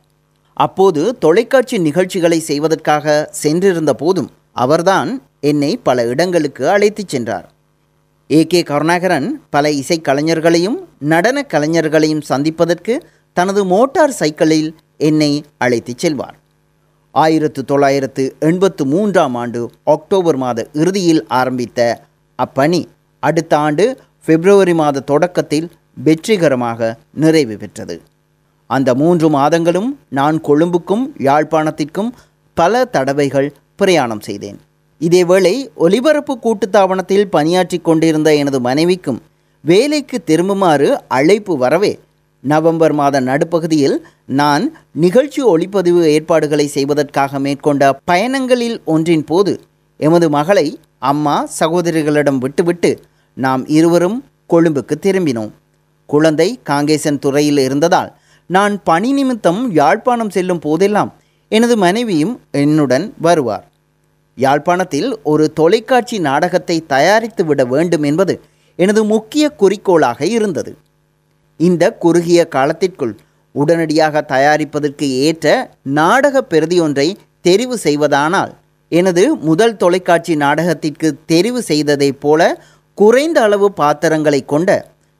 அப்போது 0.54 1.18
தொலைக்காட்சி 1.18 1.78
நிகழ்ச்சிகளை 1.78 2.40
செய்வதற்காக 2.40 3.30
சென்றிருந்த 3.32 3.94
போதும் 3.94 4.30
அவர்தான் 4.52 5.10
என்னை 5.40 5.78
பல 5.78 6.06
இடங்களுக்கு 6.06 6.70
அழைத்துச் 6.70 7.08
சென்றார். 7.08 7.48
ஏ. 8.32 8.46
கே. 8.46 8.62
கருணாகரன் 8.64 9.42
பல 9.50 9.70
இசைக்கலைஞர்களையும் 9.70 10.78
நடன 11.00 11.46
கலைஞர்களையும் 11.54 12.22
சந்திப்பதற்கு 12.22 13.06
தனது 13.34 13.66
மோட்டார் 13.66 14.12
சைக்கிளில் 14.12 14.76
என்னை 15.10 15.32
அழைத்துச் 15.58 16.02
செல்வார். 16.04 16.38
ஆயிரத்து 17.16 17.62
தொள்ளாயிரத்து 17.66 18.24
எண்பத்து 18.50 18.84
மூன்றாம் 18.86 19.36
ஆண்டு 19.42 19.62
அக்டோபர் 19.94 20.40
மாத 20.44 20.60
இறுதியில் 20.82 21.24
ஆரம்பித்த 21.40 21.80
அப்பணி 22.40 22.82
அடுத்த 23.24 23.54
ஆண்டு 23.66 23.86
பிப்ரவரி 24.26 24.74
மாத 24.74 25.04
தொடக்கத்தில் 25.12 25.68
வெற்றிகரமாக 26.06 26.90
நிறைவு 27.24 27.56
பெற்றது. 27.58 27.96
அந்த 28.70 28.90
மூன்று 29.02 29.28
மாதங்களும் 29.30 29.90
நான் 30.10 30.38
கொழும்புக்கும் 30.48 31.06
யாழ்ப்பாணத்திற்கும் 31.28 32.12
பல 32.58 32.84
தடவைகள் 32.96 33.50
பிரயாணம் 33.80 34.24
செய்தேன். 34.28 34.60
இதேவேளை 35.02 35.56
ஒலிபரப்பு 35.86 36.34
கூட்டுத்தாபனத்தில் 36.44 37.28
பணியாற்றி 37.36 37.78
கொண்டிருந்த 37.80 38.30
எனது 38.42 38.60
மனைவிக்கும் 38.68 39.20
வேலைக்கு 39.64 40.18
திரும்புமாறு 40.30 40.90
அழைப்பு 41.18 41.54
வரவே 41.64 41.94
நவம்பர் 42.44 42.94
மாத 42.94 43.16
நடுப்பகுதியில் 43.20 43.98
நான் 44.26 44.64
நிகழ்ச்சி 44.92 45.42
ஒளிப்பதிவு 45.44 46.02
ஏற்பாடுகளை 46.14 46.68
செய்வதற்காக 46.68 47.40
மேற்கொண்ட 47.40 48.00
பயணங்களில் 48.12 48.78
ஒன்றின் 48.86 49.26
போது 49.26 49.54
எமது 50.00 50.30
மகளை 50.30 50.68
அம்மா 51.00 51.36
சகோதரிகளிடம் 51.60 52.38
விட்டுவிட்டு 52.38 52.92
நாம் 53.38 53.68
இருவரும் 53.68 54.18
கொழும்புக்கு 54.48 54.96
திரும்பினோம். 55.02 55.52
குழந்தை 56.06 56.60
காங்கேசன் 56.70 57.20
துறையில் 57.20 57.58
இருந்ததால் 57.58 58.10
நான் 58.50 58.84
பணி 58.84 59.12
நிமித்தம் 59.14 59.62
யாழ்ப்பாணம் 59.72 60.30
செல்லும் 60.30 60.60
போதெல்லாம் 60.60 61.12
எனது 61.52 61.76
மனைவியும் 61.78 62.34
என்னுடன் 62.52 63.14
வருவார். 63.22 63.66
யாழ்ப்பாணத்தில் 64.38 65.10
ஒரு 65.24 65.54
தொலைக்காட்சி 65.54 66.20
நாடகத்தை 66.20 66.78
தயாரித்து 66.86 67.46
விட 67.46 67.62
வேண்டும் 67.66 68.04
என்பது 68.04 68.34
எனது 68.80 69.02
முக்கிய 69.04 69.46
குறிக்கோளாக 69.50 70.26
இருந்தது. 70.26 70.72
இந்த 71.68 71.84
குறுகிய 72.04 72.42
காலத்திற்குள் 72.48 73.14
உடனடியாக 73.56 74.24
தயாரிப்பதற்கு 74.28 75.08
ஏற்ற 75.26 75.48
நாடக 76.00 76.44
பிரதியொன்றை 76.50 77.08
தெரிவு 77.48 77.76
செய்வதானால் 77.84 78.52
எனது 78.92 79.24
முதல் 79.50 79.76
தொலைக்காட்சி 79.78 80.34
நாடகத்திற்கு 80.36 81.08
தெரிவு 81.32 81.60
செய்ததைப் 81.68 82.20
போல 82.20 82.42
குறைந்த 82.98 83.38
அளவு 83.42 83.68
பாத்திரங்களை 83.74 84.42
கொண்ட 84.46 84.70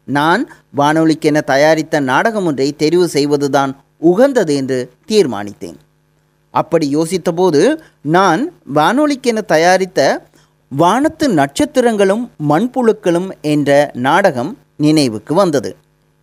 நான் 0.08 0.42
வானொலிக்கென 0.78 1.42
தயாரித்த 1.44 2.00
நாடகம் 2.10 2.46
ஒன்றை 2.46 2.68
தெரிவு 2.80 3.08
செய்வதுதான் 3.16 3.72
உகந்தது 4.12 4.54
என்று 4.56 4.80
தீர்மானித்தேன். 5.10 5.78
அப்படி 6.54 6.86
யோசித்தபோது 6.96 7.62
நான் 8.16 8.42
வானொலிக்கென 8.76 9.42
தயாரித்த 9.54 10.00
வானத்து 10.72 11.26
நட்சத்திரங்களும் 11.40 12.24
மண்புழுக்களும் 12.50 13.30
என்ற 13.54 13.72
நாடகம் 14.08 14.52
நினைவுக்கு 14.78 15.34
வந்தது. 15.34 15.72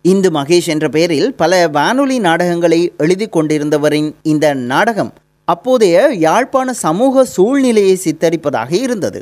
இந்து 0.05 0.29
மகேஷ் 0.31 0.67
என்ற 0.67 0.85
பெயரில் 0.89 1.29
பல 1.35 1.53
வானொலி 1.67 2.17
நாடகங்களை 2.19 2.79
எழுதி 2.97 3.25
கொண்டிருந்தவரின் 3.25 4.09
இந்த 4.23 4.53
நாடகம் 4.53 5.11
அப்போதைய 5.47 5.95
யாழ்ப்பாண 6.25 6.73
சமூக 6.85 7.23
சூழ்நிலையை 7.25 7.95
சித்தரிப்பதாக 8.03 8.71
இருந்தது. 8.85 9.21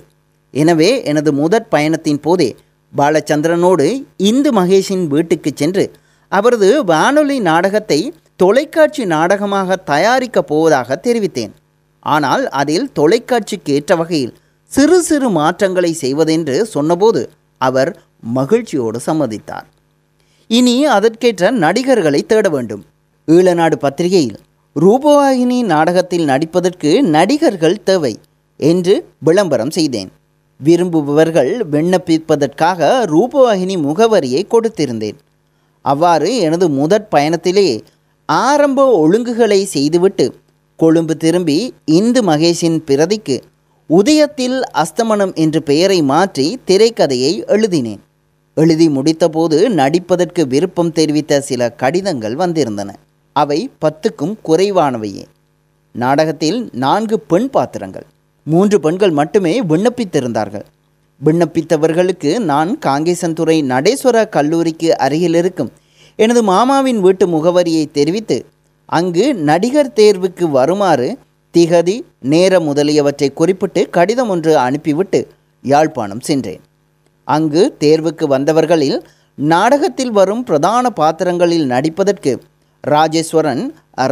எனவே 0.54 0.90
எனது 1.04 1.32
முதற் 1.34 1.70
பயணத்தின் 1.70 2.22
போதே 2.26 2.50
பாலச்சந்திரனோடு 2.94 3.88
இந்து 4.30 4.50
மகேஷின் 4.52 5.06
வீட்டுக்கு 5.08 5.52
சென்று 5.56 5.86
அவரது 6.32 6.70
வானொலி 6.86 7.38
நாடகத்தை 7.40 8.00
தொலைக்காட்சி 8.36 9.06
நாடகமாக 9.06 9.78
தயாரிக்கப் 9.92 10.50
போவதாக 10.50 11.00
தெரிவித்தேன். 11.08 11.54
ஆனால் 12.06 12.44
அதில் 12.62 12.88
தொலைக்காட்சிக்கு 13.00 13.74
ஏற்ற 13.78 13.96
வகையில் 13.96 14.36
சிறு 14.72 15.00
சிறு 15.02 15.30
மாற்றங்களை 15.30 15.92
செய்வதென்று 15.94 16.58
சொன்னபோது 16.66 17.24
அவர் 17.62 17.92
மகிழ்ச்சியோடு 18.38 19.00
சம்மதித்தார். 19.06 19.68
இனி 20.50 20.86
அதற்கேற்ற 20.86 21.52
நடிகர்களை 21.52 22.26
தேட 22.26 22.50
வேண்டும். 22.50 22.84
ஈழநாடு 23.28 23.76
பத்திரிகையில் 23.76 24.38
ரூபவாகினி 24.76 25.58
நாடகத்தில் 25.64 26.26
நடிப்பதற்கு 26.26 27.02
நடிகர்கள் 27.02 27.84
தேவை 27.84 28.20
என்று 28.60 29.06
விளம்பரம் 29.20 29.70
செய்தேன். 29.70 30.10
விரும்புபவர்கள் 30.60 31.52
விண்ணப்பிப்பதற்காக 31.72 32.90
ரூபவாகினி 33.14 33.76
முகவரியை 33.78 34.42
கொடுத்திருந்தேன். 34.54 35.18
அவ்வாறு 35.82 36.38
எனது 36.38 36.70
முதற் 36.70 37.10
பயணத்திலே 37.16 37.80
ஆரம்ப 38.26 38.88
ஒழுங்குகளை 39.04 39.64
செய்துவிட்டு 39.64 40.26
கொழும்பு 40.76 41.18
திரும்பி 41.18 41.60
இந்து 41.86 42.22
மகேஷின் 42.24 42.80
பிரதிக்கு 42.88 43.38
உதயத்தில் 43.90 44.58
அஸ்தமனம் 44.84 45.34
என்று 45.34 45.64
பெயரை 45.64 46.02
மாற்றி 46.02 46.60
திரைக்கதையை 46.68 47.34
எழுதினேன். 47.48 48.02
எழுதி 48.60 48.88
முடித்தபோது 48.88 49.70
நடிப்பதற்கு 49.70 50.48
விருப்பம் 50.48 50.92
தெரிவித்த 50.92 51.42
சில 51.42 51.70
கடிதங்கள் 51.72 52.36
வந்திருந்தன. 52.36 52.90
அவை 53.34 53.72
பத்துக்கும் 53.82 54.34
குறைவானவையே. 54.46 55.24
நாடகத்தில் 55.92 56.70
நான்கு 56.72 57.20
பெண் 57.20 57.50
பாத்திரங்கள். 57.50 58.06
மூன்று 58.44 58.80
பெண்கள் 58.80 59.12
மட்டுமே 59.12 59.64
விண்ணப்பித்திருந்தார்கள். 59.64 60.66
விண்ணப்பித்தவர்களுக்கு 61.26 62.40
நான் 62.40 62.80
காங்கேசன்துறை 62.86 63.58
நடேஸ்வர 63.64 64.30
கல்லூரிக்கு 64.30 64.98
அருகில் 64.98 65.34
இருக்கும் 65.34 65.72
எனது 66.16 66.44
மாமாவின் 66.44 67.02
வீட்டு 67.02 67.28
முகவரியை 67.28 67.92
தெரிவித்து 67.92 68.46
அங்கு 68.86 69.36
நடிகர் 69.36 69.94
தேர்வுக்கு 69.96 70.44
வருமாறு 70.44 71.18
திகதி 71.58 72.02
நேரம் 72.20 72.64
முதலியவற்றை 72.64 73.34
குறிப்பிட்டு 73.34 73.90
கடிதம் 73.90 74.30
ஒன்று 74.30 74.58
அனுப்பிவிட்டு 74.58 75.28
யாழ்ப்பாணம் 75.62 76.20
சென்றேன். 76.20 76.62
அங்கு 77.34 77.64
தேர்வுக்கு 77.80 78.26
வந்தவர்களில் 78.26 78.98
நாடகத்தில் 79.36 80.12
வரும் 80.12 80.44
பிரதான 80.44 80.90
பாத்திரங்களில் 80.90 81.66
நடிப்பதற்கு 81.66 82.32
ராஜேஸ்வரன் 82.88 83.64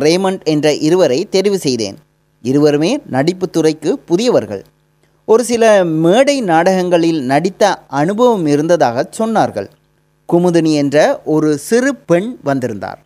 ரேமண்ட் 0.03 0.43
என்ற 0.43 0.73
இருவரை 0.87 1.19
தெரிவு 1.31 1.57
செய்தேன். 1.65 1.97
இருவருமே 2.41 2.91
நடிப்பு 3.09 3.49
துறைக்கு 3.49 3.91
புதியவர்கள். 3.99 4.63
ஒரு 5.25 5.43
சில 5.43 5.63
மேடை 6.03 6.41
நாடகங்களில் 6.41 7.21
நடித்த 7.21 7.63
அனுபவம் 8.01 8.45
இருந்ததாக 8.45 9.09
சொன்னார்கள். 9.17 9.69
குமுதினி 10.33 10.73
என்ற 10.73 11.21
ஒரு 11.25 11.57
சிறு 11.57 11.95
பெண் 11.95 12.29
வந்திருந்தார். 12.43 13.01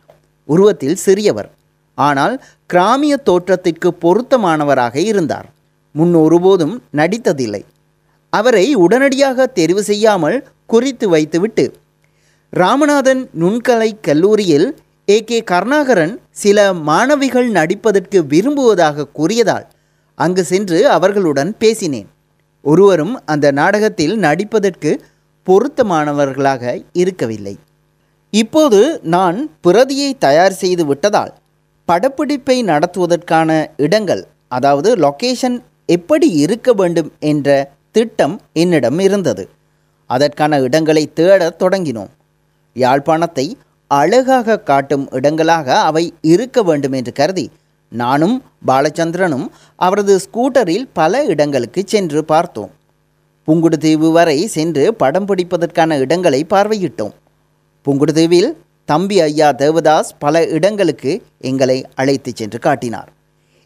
உருவத்தில் 0.45 0.99
சிறியவர். 1.05 1.49
ஆனால் 1.95 2.35
கிராமிய 2.65 3.17
தோற்றத்திற்கு 3.17 3.89
பொருத்தமானவராக 4.01 4.95
இருந்தார். 5.11 5.47
முன் 5.91 6.13
ஒருபோதும் 6.13 6.75
நடித்ததில்லை. 6.93 7.63
அவரை 8.33 8.75
உடனடியாக 8.75 9.47
தெரிவு 9.55 9.81
செய்யாமல் 9.81 10.37
குறித்து 10.65 11.09
வைத்துவிட்டு 11.09 11.65
ராமநாதன் 12.53 13.21
நுண்கலை 13.39 13.89
கல்லூரியில் 14.01 14.67
ஏ. 15.07 15.23
கே. 15.23 15.43
கருணாகரன் 15.43 16.13
சில 16.29 16.73
மாணவிகள் 16.73 17.49
நடிப்பதற்கு 17.51 18.19
விரும்புவதாக 18.27 19.07
கூறியதால் 19.13 19.65
அங்கு 20.17 20.43
சென்று 20.43 20.89
அவர்களுடன் 20.89 21.51
பேசினேன். 21.57 22.07
ஒருவரும் 22.65 23.25
அந்த 23.25 23.51
நாடகத்தில் 23.51 24.15
நடிப்பதற்கு 24.19 24.91
பொருத்தமானவர்களாக 25.47 26.63
இருக்கவில்லை. 26.93 27.55
இப்போது 28.33 28.79
நான் 29.03 29.37
பிரதியை 29.61 30.17
தயார் 30.17 30.51
செய்து 30.53 30.85
விட்டதால் 30.85 31.33
படப்பிடிப்பை 31.87 32.57
நடத்துவதற்கான 32.63 33.49
இடங்கள் 33.77 34.23
அதாவது 34.47 34.95
லொக்கேஷன் 34.95 35.57
எப்படி 35.85 36.27
இருக்க 36.43 36.73
வேண்டும் 36.73 37.11
என்ற 37.19 37.49
திட்டம் 37.91 38.41
என்னிடம் 38.53 38.99
இருந்தது. 38.99 39.49
அதற்கான 40.05 40.59
இடங்களை 40.59 41.11
தேடத் 41.13 41.61
தொடங்கினோம். 41.61 42.09
யாழ்ப்பாணத்தை 42.73 43.53
அழகாக 43.87 44.59
காட்டும் 44.59 45.11
இடங்களாக 45.11 45.79
அவை 45.79 46.13
இருக்க 46.21 46.63
வேண்டும் 46.63 46.91
என்று 46.91 47.11
கருதி 47.11 47.51
நானும் 47.89 48.43
பாலச்சந்திரனும் 48.67 49.47
அவரது 49.75 50.19
ஸ்கூட்டரில் 50.19 50.87
பல 50.93 51.23
இடங்களுக்கு 51.23 51.83
சென்று 51.85 52.25
பார்த்தோம். 52.25 52.71
புங்குடுதீவு 53.47 54.11
வரை 54.11 54.47
சென்று 54.47 54.93
படம் 54.93 55.27
பிடிப்பதற்கான 55.27 55.99
இடங்களை 55.99 56.45
பார்வையிட்டோம். 56.49 57.13
புங்குடுதீவில் 57.85 58.53
தம்பி 58.85 59.21
ஐயா 59.21 59.49
தேவதாஸ் 59.51 60.11
பல 60.19 60.47
இடங்களுக்கு 60.47 61.23
எங்களை 61.39 61.85
அழைத்துச் 61.95 62.35
சென்று 62.35 62.59
காட்டினார். 62.59 63.11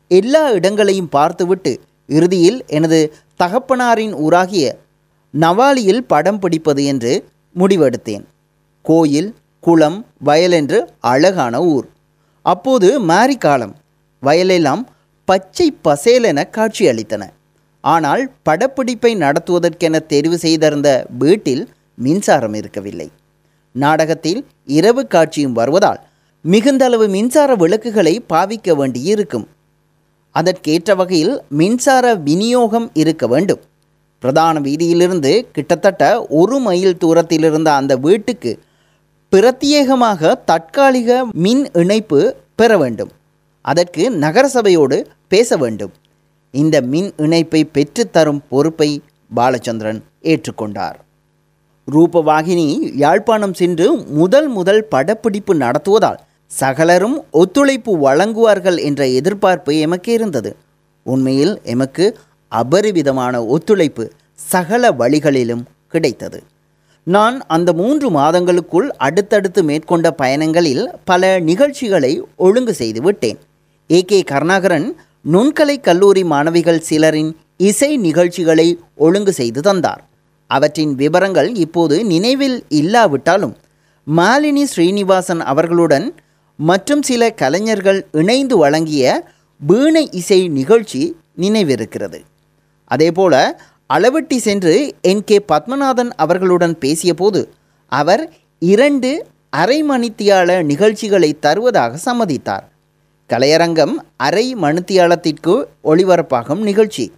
எல்லா 0.08 0.52
இடங்களையும் 0.52 1.10
பார்த்துவிட்டு 1.10 1.80
இறுதியில் 2.10 2.64
எனது 2.68 3.14
தகப்பனாரின் 3.40 4.14
ஊராகிய 4.26 4.66
நவாலியில் 5.34 6.04
படம் 6.08 6.40
பிடிப்பது 6.40 6.86
என்று 6.86 7.14
முடிவெடுத்தேன். 7.56 8.24
கோயில் 8.82 9.36
குளம் 9.60 10.06
வயல் 10.20 10.52
என்று 10.52 10.80
அழகான 11.00 11.62
ஊர். 11.64 11.88
அப்போது 12.42 13.00
மாரி 13.00 13.38
காலம். 13.38 13.76
வயலெல்லாம் 14.24 14.84
பச்சை 15.26 15.68
பசேலென 15.84 16.40
காட்சியளித்தன. 16.58 17.24
ஆனால் 17.82 18.32
படப்பிடிப்பை 18.50 19.12
நடத்துவதற்கென 19.18 20.00
தெரிவு 20.08 20.36
செய்திருந்த 20.36 21.06
வீட்டில் 21.20 21.70
மின்சாரம் 21.96 22.54
இருக்கவில்லை. 22.54 23.12
நாடகத்தில் 23.72 24.46
இரவு 24.66 25.08
காட்சியும் 25.08 25.54
வருவதால் 25.54 26.02
மிகுந்தளவு 26.46 27.08
மின்சார 27.08 27.56
விளக்குகளை 27.56 28.24
பாவிக்க 28.30 28.76
வேண்டியிருக்கும். 28.76 29.48
அதற்கேற்ற 30.40 30.96
வகையில் 30.96 31.34
மின்சார 31.60 32.06
விநியோகம் 32.28 32.88
இருக்க 32.94 33.28
வேண்டும். 33.28 33.62
பிரதான 34.24 34.60
வீதியிலிருந்து 34.60 35.32
கிட்டத்தட்ட 35.52 36.04
ஒரு 36.42 36.58
மைல் 36.60 36.98
தூரத்தில் 36.98 37.46
இருந்த 37.50 37.70
அந்த 37.80 37.94
வீட்டுக்கு 38.08 38.52
பிரத்யேகமாக 39.32 40.34
தற்காலிக 40.46 41.26
மின் 41.46 41.64
இணைப்பு 41.74 42.20
பெற 42.56 42.78
வேண்டும். 42.78 43.12
அதற்கு 43.62 44.04
நகரசபையோடு 44.24 44.98
பேச 45.28 45.58
வேண்டும். 45.58 45.94
இந்த 46.52 46.82
மின் 46.82 47.10
இணைப்பை 47.18 47.62
பெற்றுத்தரும் 47.74 48.42
பொறுப்பை 48.50 48.90
பாலச்சந்திரன் 49.36 50.02
ஏற்றுக்கொண்டார். 50.24 50.98
ரூபவாகினி 51.92 52.68
யாழ்ப்பாணம் 52.96 53.54
சென்று 53.54 53.88
முதல் 54.20 54.48
முதல் 54.48 54.84
படப்பிடிப்பு 54.86 55.54
நடத்துவதால் 55.56 56.20
சகலரும் 56.60 57.18
ஒத்துழைப்பு 57.32 57.92
வழங்குவார்கள் 58.06 58.78
என்ற 58.88 59.02
எதிர்பார்ப்பு 59.20 59.72
எமக்கு 59.86 60.12
இருந்தது. 60.14 60.52
உண்மையில் 61.06 61.54
எமக்கு 61.74 62.06
அபரிவிதமான 62.52 63.36
ஒத்துழைப்பு 63.46 64.04
சகல 64.36 64.92
வழிகளிலும் 64.92 65.64
கிடைத்தது. 65.88 66.40
நான் 67.08 67.38
அந்த 67.48 67.70
மூன்று 67.74 68.08
மாதங்களுக்குள் 68.10 68.88
அடுத்தடுத்து 69.08 69.62
மேற்கொண்ட 69.64 70.08
பயணங்களில் 70.22 70.84
பல 71.06 71.40
நிகழ்ச்சிகளை 71.40 72.14
ஒழுங்கு 72.36 72.74
செய்து 72.74 73.02
விட்டேன். 73.02 73.40
ஏ 73.90 74.00
கே 74.02 74.20
கருணாகரன் 74.32 74.88
நுண்கலை 75.32 75.76
கல்லூரி 75.82 76.24
மாணவிகள் 76.24 76.86
சிலரின் 76.90 77.32
இசை 77.58 77.98
நிகழ்ச்சிகளை 77.98 78.68
ஒழுங்கு 78.96 79.34
செய்து 79.34 79.62
தந்தார். 79.62 80.02
அவற்றின் 80.48 80.94
விவரங்கள் 80.96 81.50
இப்போது 81.56 81.96
நினைவில் 82.06 82.58
இல்லாவிட்டாலும் 82.80 83.56
மாலினி 84.08 84.64
ஸ்ரீனிவாசன் 84.64 85.42
அவர்களுடன் 85.52 86.08
மற்றும் 86.58 87.02
சில 87.02 87.32
கலைஞர்கள் 87.32 88.08
இணைந்து 88.12 88.58
வழங்கிய 88.58 89.28
வீணை 89.60 90.10
இசை 90.12 90.48
நிகழ்ச்சி 90.48 91.16
நினைவிருக்கிறது. 91.38 92.20
அதேபோல 92.86 93.62
அளவெட்டி 93.94 94.38
சென்று 94.38 94.94
என். 95.02 95.24
கே. 95.24 95.44
பத்மநாதன் 95.48 96.10
அவர்களுடன் 96.16 96.78
பேசியபோது 96.80 97.48
அவர் 97.88 98.34
இரண்டு 98.60 99.26
அரை 99.50 99.84
மணித்தியால 99.84 100.64
நிகழ்ச்சிகளை 100.64 101.40
தருவதாக 101.40 101.98
சம்மதித்தார். 102.06 102.64
கலையரங்கம் 103.30 103.94
அரை 104.18 104.56
மணித்தியாலத்திற்கு 104.56 105.66
ஒளிபரப்பாகும் 105.84 106.62
நிகழ்ச்சி. 106.62 107.12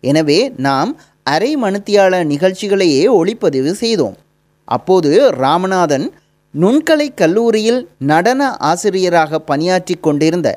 எனவே 0.00 0.52
நாம் 0.56 1.00
அரை 1.22 1.56
மணித்தியால 1.56 2.24
நிகழ்ச்சிகளையே 2.24 3.08
ஒளிப்பதிவு 3.08 3.70
செய்தோம். 3.72 4.16
அப்போது 4.64 5.30
ராமநாதன் 5.30 6.12
நுண்கலை 6.54 7.06
கல்லூரியில் 7.14 7.80
நடன 8.10 8.42
ஆசிரியராக 8.70 9.38
பணியாற்றி 9.50 9.94
கொண்டிருந்த 9.96 10.48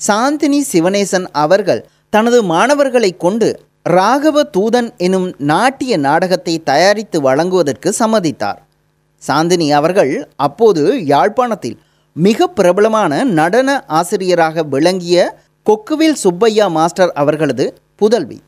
சாந்தினி 0.00 0.60
சிவனேசன் 0.72 1.26
அவர்கள் 1.42 1.82
தனது 2.14 2.38
மாணவர்களை 2.42 3.10
கொண்டு 3.16 3.48
ராகவ 3.96 4.42
தூதன் 4.56 4.88
எனும் 5.06 5.28
நாட்டிய 5.50 5.92
நாடகத்தை 6.06 6.54
தயாரித்து 6.70 7.18
வழங்குவதற்கு 7.20 7.88
சம்மதித்தார். 7.98 8.60
சாந்தினி 9.22 9.68
அவர்கள் 9.70 10.12
அப்போது 10.46 10.82
யாழ்ப்பாணத்தில் 11.12 11.78
மிக 12.16 12.48
பிரபலமான 12.58 13.12
நடன 13.38 13.70
ஆசிரியராக 13.98 14.64
விளங்கிய 14.74 15.16
கொக்குவில் 15.66 16.20
சுப்பையா 16.24 16.66
மாஸ்டர் 16.76 17.12
அவர்களது 17.22 17.66
புதல்வி. 17.96 18.38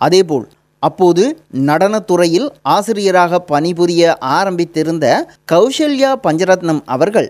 அதேபோல் 0.00 0.46
அப்போது 0.86 1.24
நடனத்துறையில் 1.68 2.48
ஆசிரியராக 2.74 3.40
பணிபுரிய 3.52 4.02
ஆரம்பித்திருந்த 4.38 5.06
கௌசல்யா 5.52 6.10
பஞ்சரத்னம் 6.26 6.82
அவர்கள் 6.94 7.28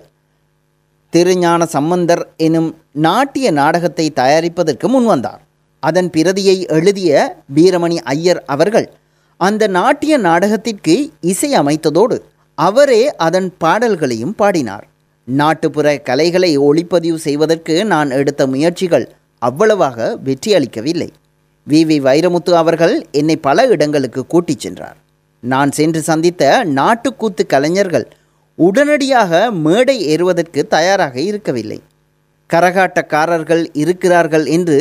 திருஞான 1.12 1.66
சம்பந்தர் 1.74 2.22
எனும் 2.46 2.70
நாட்டிய 3.06 3.46
நாடகத்தை 3.58 4.06
தயாரிப்பதற்கு 4.20 4.86
முன்வந்தார். 4.94 5.40
அதன் 5.82 6.08
பிரதியை 6.14 6.56
எழுதிய 6.76 7.10
வீரமணி 7.56 7.98
ஐயர் 8.14 8.40
அவர்கள் 8.54 8.88
அந்த 9.40 9.62
நாட்டிய 9.78 10.14
நாடகத்திற்கு 10.28 10.94
இசை 11.32 11.50
அமைத்ததோடு 11.60 12.16
அவரே 12.58 13.02
அதன் 13.26 13.48
பாடல்களையும் 13.62 14.34
பாடினார். 14.40 14.86
நாட்டுப்புற 15.28 15.86
கலைகளை 16.08 16.50
ஒளிப்பதிவு 16.68 17.18
செய்வதற்கு 17.26 17.74
நான் 17.92 18.10
எடுத்த 18.20 18.42
முயற்சிகள் 18.52 19.06
அவ்வளவாக 19.42 20.06
வெற்றியளிக்கவில்லை. 20.26 21.08
வி. 21.66 21.80
வி. 21.84 22.00
வைரமுத்து 22.00 22.50
அவர்கள் 22.52 23.06
என்னை 23.12 23.36
பல 23.36 23.66
இடங்களுக்கு 23.66 24.26
கூட்டிச் 24.26 24.60
சென்றார். 24.60 24.96
நான் 25.42 25.72
சென்று 25.72 26.02
சந்தித்த 26.02 26.64
நாட்டுக்கூத்து 26.74 27.46
கலைஞர்கள் 27.46 28.06
உடனடியாக 28.58 29.50
மேடை 29.50 30.00
ஏறுவதற்கு 30.06 30.66
தயாராக 30.66 31.20
இருக்கவில்லை. 31.20 31.78
கரகாட்டக்காரர்கள் 32.50 33.70
இருக்கிறார்கள் 33.72 34.46
என்று 34.46 34.78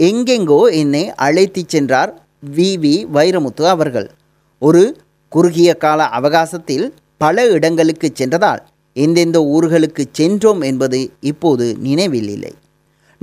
எங்கெங்கோ 0.00 0.72
என்னை 0.72 1.12
அழைத்துச் 1.16 1.68
சென்றார் 1.68 2.10
வி. 2.56 2.70
வி. 2.76 3.06
வைரமுத்து 3.14 3.62
அவர்கள். 3.62 4.10
ஒரு 4.58 4.82
குறுகிய 5.28 5.74
கால 5.74 6.04
அவகாசத்தில் 6.08 6.86
பல 7.16 7.46
இடங்களுக்கு 7.48 8.10
சென்றதால் 8.14 8.62
எந்தெந்த 8.96 9.38
ஊர்களுக்கு 9.40 10.04
சென்றோம் 10.12 10.60
என்பது 10.60 11.10
இப்போது 11.20 11.76
நினைவில் 11.78 12.28
இல்லை 12.28 12.52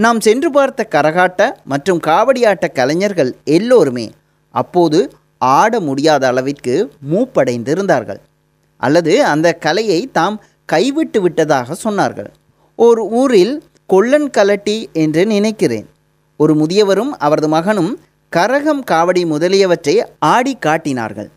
நாம் 0.04 0.20
சென்று 0.26 0.50
பார்த்த 0.52 0.88
கரகாட்ட 0.92 1.42
மற்றும் 1.72 2.00
காவடியாட்ட 2.08 2.66
கலைஞர்கள் 2.72 3.32
எல்லோருமே 3.44 4.06
அப்போது 4.52 5.00
ஆட 5.38 5.80
முடியாத 5.80 6.24
அளவிற்கு 6.28 6.76
மூப்படைந்திருந்தார்கள். 7.12 8.22
அல்லது 8.78 9.14
அந்த 9.34 9.48
கலையை 9.66 10.00
தாம் 10.12 10.38
கைவிட்டு 10.66 11.22
விட்டதாக 11.22 11.76
சொன்னார்கள். 11.84 12.32
ஒரு 12.76 13.04
ஊரில் 13.20 13.54
கொல்லன் 13.86 14.30
கலட்டி 14.38 14.78
என்று 15.04 15.26
நினைக்கிறேன். 15.26 15.88
ஒரு 16.38 16.56
முதியவரும் 16.56 17.14
அவரது 17.26 17.48
மகனும் 17.48 17.94
கரகம் 18.36 18.84
காவடி 18.92 19.26
முதலியவற்றை 19.26 19.96
ஆடி 20.34 20.56
காட்டினார்கள். 20.56 21.32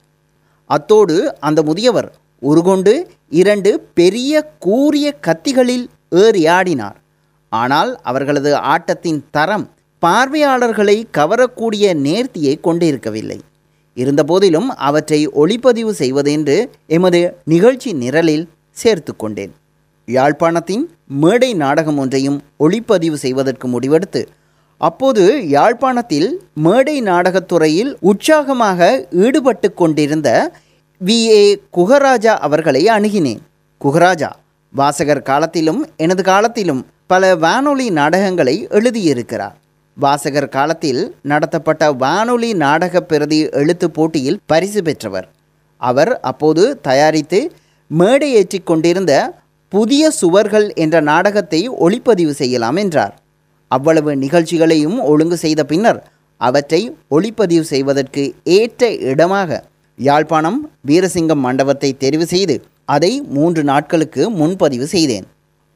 அத்தோடு 0.71 1.17
அந்த 1.41 1.63
முதியவர் 1.63 2.11
உருகொண்டு 2.39 2.95
இரண்டு 3.43 3.71
பெரிய 3.95 4.43
கூரிய 4.67 5.09
கத்திகளில் 5.27 5.87
ஏறி 6.11 6.45
ஆடினார். 6.59 6.99
ஆனால் 7.55 7.91
அவர்களது 8.03 8.51
ஆட்டத்தின் 8.75 9.21
தரம் 9.31 9.67
பார்வையாளர்களை 10.03 10.97
கவரக்கூடிய 11.19 11.85
நேர்த்தியை 12.07 12.55
கொண்டிருக்கவில்லை. 12.61 13.39
இருந்தபோதிலும் 13.97 14.69
அவற்றை 14.89 15.21
ஒளிப்பதிவு 15.43 15.93
செய்வதென்று 16.03 16.57
எமது 16.97 17.21
நிகழ்ச்சி 17.45 17.91
நிரலில் 18.03 18.47
சேர்த்து 18.77 19.13
கொண்டேன். 19.17 19.53
யாழ்ப்பாணத்தின் 20.09 20.85
மேடை 21.21 21.51
நாடகம் 21.55 21.99
ஒன்றையும் 21.99 22.39
ஒளிப்பதிவு 22.65 23.19
செய்வதற்கு 23.25 23.67
முடிவெடுத்து 23.69 24.23
அப்போது 24.81 25.23
யாழ்ப்பாணத்தில் 25.49 26.29
மேடை 26.65 26.97
நாடகத்துறையில் 27.03 27.93
உற்சாகமாக 28.11 28.81
ஈடுபட்டு 29.25 29.69
கொண்டிருந்த 29.75 30.29
வி. 31.01 31.19
ஏ. 31.35 31.45
குகராஜா 31.77 32.33
அவர்களை 32.47 32.83
அணுகினேன். 32.97 33.41
குகராஜா 33.81 34.31
வாசகர் 34.75 35.23
காலத்திலும் 35.23 35.81
எனது 35.97 36.23
காலத்திலும் 36.23 36.81
பல 37.07 37.23
வானொலி 37.37 37.87
நாடகங்களை 37.91 38.55
எழுதியிருக்கிறார். 38.71 39.55
வாசகர் 39.97 40.49
காலத்தில் 40.49 41.03
நடத்தப்பட்ட 41.23 41.83
வானொலி 41.93 42.51
நாடக 42.55 43.01
பிரதி 43.01 43.39
எழுத்து 43.51 43.87
போட்டியில் 43.91 44.41
பரிசு 44.47 44.81
பெற்றவர். 44.83 45.27
அவர் 45.83 46.13
அப்போது 46.21 46.63
தயாரித்து 46.83 47.41
மேடை 47.91 48.31
ஏற்றிக் 48.33 48.67
கொண்டிருந்த 48.67 49.13
புதிய 49.73 50.11
சுவர்கள் 50.11 50.67
என்ற 50.75 50.97
நாடகத்தை 51.01 51.61
ஒளிப்பதிவு 51.69 52.35
செய்யலாம் 52.41 52.77
என்றார். 52.77 53.15
அவ்வளவு 53.71 54.11
நிகழ்ச்சிகளையும் 54.17 54.99
ஒழுங்கு 55.03 55.37
செய்த 55.37 55.61
பின்னர் 55.65 56.01
அவற்றை 56.41 56.81
ஒளிப்பதிவு 57.11 57.65
செய்வதற்கு 57.73 58.23
ஏற்ற 58.59 58.91
இடமாக 59.11 59.63
யாழ்ப்பாணம் 59.99 60.61
வீரசிங்கம் 60.87 61.45
மண்டபத்தை 61.47 61.91
தெரிவு 61.99 62.23
செய்து 62.23 62.57
அதை 62.89 63.13
மூன்று 63.37 63.63
நாட்களுக்கு 63.65 64.23
முன்பதிவு 64.31 64.87
செய்தேன். 64.87 65.27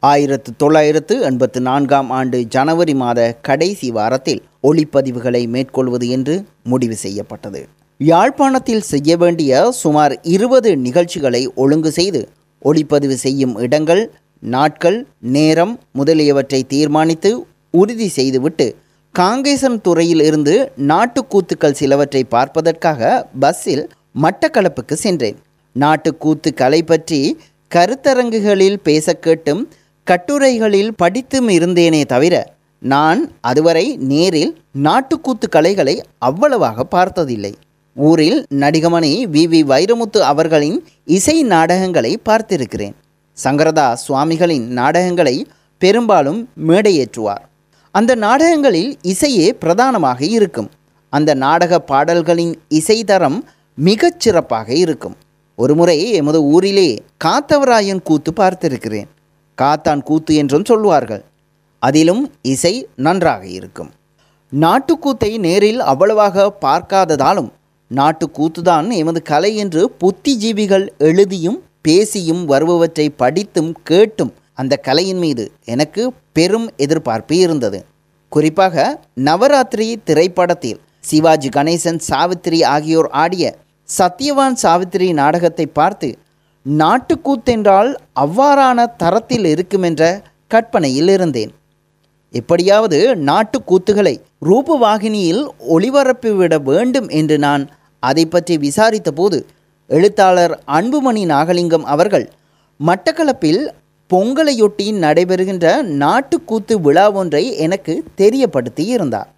ஆயிரத்து 0.03 0.51
தொள்ளாயிரத்து 0.57 1.15
எண்பத்து 1.21 1.61
நான்காம் 1.61 2.11
ஆண்டு 2.11 2.39
ஜனவரி 2.55 2.95
மாத 2.95 3.21
கடைசி 3.49 3.91
வாரத்தில் 3.91 4.43
ஒளிப்பதிவுகளை 4.63 5.43
மேற்கொள்வது 5.49 6.09
என்று 6.09 6.35
முடிவு 6.63 6.97
செய்யப்பட்டது. 7.05 7.61
யாழ்ப்பாணத்தில் 8.01 8.85
செய்ய 8.93 9.17
வேண்டிய 9.17 9.71
சுமார் 9.83 10.15
இருபது 10.35 10.71
நிகழ்ச்சிகளை 10.77 11.43
ஒழுங்கு 11.55 11.93
செய்து 11.93 12.21
ஒளிப்பதிவு 12.63 13.17
செய்யும் 13.25 13.55
இடங்கள் 13.59 14.03
நாட்கள் 14.43 14.99
நேரம் 15.37 15.75
முதலியவற்றை 15.93 16.61
தீர்மானித்து 16.67 17.33
உறுதி 17.71 18.09
செய்துவிட்டு 18.09 18.67
காங்கேசன் 19.15 19.81
துறையில் 19.81 20.23
இருந்து 20.23 20.55
நாட்டுக்கூத்துக்கள் 20.91 21.79
சிலவற்றை 21.81 22.23
பார்ப்பதற்காக 22.25 23.29
பஸ்ஸில் 23.41 23.85
மட்டக்களப்புக்கு 24.23 24.97
சென்றேன். 25.05 25.39
நாட்டுக்கூத்து 25.81 26.55
கலை 26.55 26.83
பற்றி 26.83 27.39
கருத்தரங்குகளில் 27.75 28.77
பேச 28.83 29.13
கேட்டும் 29.13 29.69
கட்டுரைகளில் 30.07 30.91
படித்தும் 30.97 31.49
இருந்தேனே 31.49 32.05
தவிர 32.05 32.55
நான் 32.83 33.31
அதுவரை 33.41 33.97
நேரில் 33.97 34.57
நாட்டுக்கூத்து 34.83 35.49
கலைகளை 35.51 36.03
அவ்வளவாக 36.19 36.85
பார்த்ததில்லை. 36.85 37.55
ஊரில் 37.95 38.47
நடிகமணி 38.55 39.13
வி. 39.33 39.43
வி. 39.53 39.61
வைரமுத்து 39.65 40.19
அவர்களின் 40.19 40.85
இசை 41.05 41.43
நாடகங்களை 41.43 42.21
பார்த்திருக்கிறேன். 42.25 42.95
சங்கரதா 43.45 43.93
சுவாமிகளின் 43.93 44.67
நாடகங்களை 44.67 45.47
பெரும்பாலும் 45.79 46.49
மேடையேற்றுவார். 46.67 47.45
அந்த 47.95 48.15
நாடகங்களில் 48.15 48.99
இசையே 49.03 49.53
பிரதானமாக 49.53 50.25
இருக்கும். 50.25 50.71
அந்த 51.13 51.35
நாடக 51.35 51.79
பாடல்களின் 51.79 52.55
இசை 52.69 53.05
தரம் 53.05 53.45
மிகச் 53.75 54.21
சிறப்பாக 54.21 54.73
இருக்கும். 54.73 55.17
ஒருமுறை 55.59 55.99
எமது 56.13 56.41
ஊரிலே 56.45 56.89
காத்தவராயன் 57.25 58.03
கூத்து 58.03 58.33
பார்த்திருக்கிறேன். 58.37 59.09
காத்தான் 59.59 60.03
கூத்து 60.03 60.33
என்றும் 60.35 60.65
சொல்வார்கள். 60.65 61.23
அதிலும் 61.83 62.23
இசை 62.43 62.75
நன்றாக 62.97 63.47
இருக்கும். 63.47 63.91
நாட்டுக்கூத்தை 64.53 65.31
நேரில் 65.39 65.81
அவ்வளவாக 65.81 66.47
பார்க்காததாலும் 66.61 67.51
நாட்டுக்கூத்துதான் 67.91 68.87
எமது 68.93 69.23
கலை 69.23 69.51
என்று 69.57 69.83
புத்திஜீவிகள் 70.01 70.87
எழுதியும் 70.99 71.59
பேசியும் 71.83 72.43
வருபவற்றை 72.45 73.07
படித்தும் 73.11 73.73
கேட்டும் 73.83 74.33
அந்த 74.55 74.77
கலையின் 74.77 75.19
மீது 75.19 75.45
எனக்கு 75.65 76.03
பெரும் 76.33 76.69
எதிர்பார்ப்பு 76.77 77.37
இருந்தது. 77.37 77.81
குறிப்பாக 78.33 78.77
நவராத்திரி 79.15 79.89
திரைப்படத்தில் 80.05 80.81
சிவாஜி 81.01 81.49
கணேசன் 81.49 82.01
சாவித்திரி 82.09 82.61
ஆகியோர் 82.65 83.09
ஆடிய 83.23 83.45
சத்யவான் 83.89 84.53
சாவித்திரி 84.53 85.13
நாடகத்தை 85.13 85.67
பார்த்து 85.67 86.19
நாட்டுக்கூத்தென்றால் 86.67 87.95
அவ்வாறான 88.21 88.87
தரத்தில் 88.97 89.45
இருக்குமென்ற 89.45 90.03
கற்பனையில் 90.47 91.09
இருந்தேன். 91.09 91.53
எப்படியாவது 92.35 93.17
நாட்டுக்கூத்துகளை 93.17 94.21
ரூபவாகினியில் 94.47 95.49
ஒளிபரப்பிவிட 95.69 96.63
வேண்டும் 96.63 97.09
என்று 97.09 97.39
நான் 97.39 97.69
அதை 98.03 98.27
பற்றி 98.27 98.57
விசாரித்தபோது 98.57 99.39
எழுத்தாளர் 99.91 100.63
அன்புமணி 100.67 101.27
நாகலிங்கம் 101.27 101.83
அவர்கள் 101.83 102.27
மட்டக்களப்பில் 102.81 103.63
பொங்கலையொட்டி 104.11 104.93
நடைபெறுகின்ற 104.99 105.83
நாட்டுக்கூத்து 105.83 106.75
விழா 106.75 107.13
ஒன்றை 107.13 107.57
எனக்கு 107.57 108.05
தெரியப்படுத்தி 108.19 108.85
இருந்தார் 108.87 109.29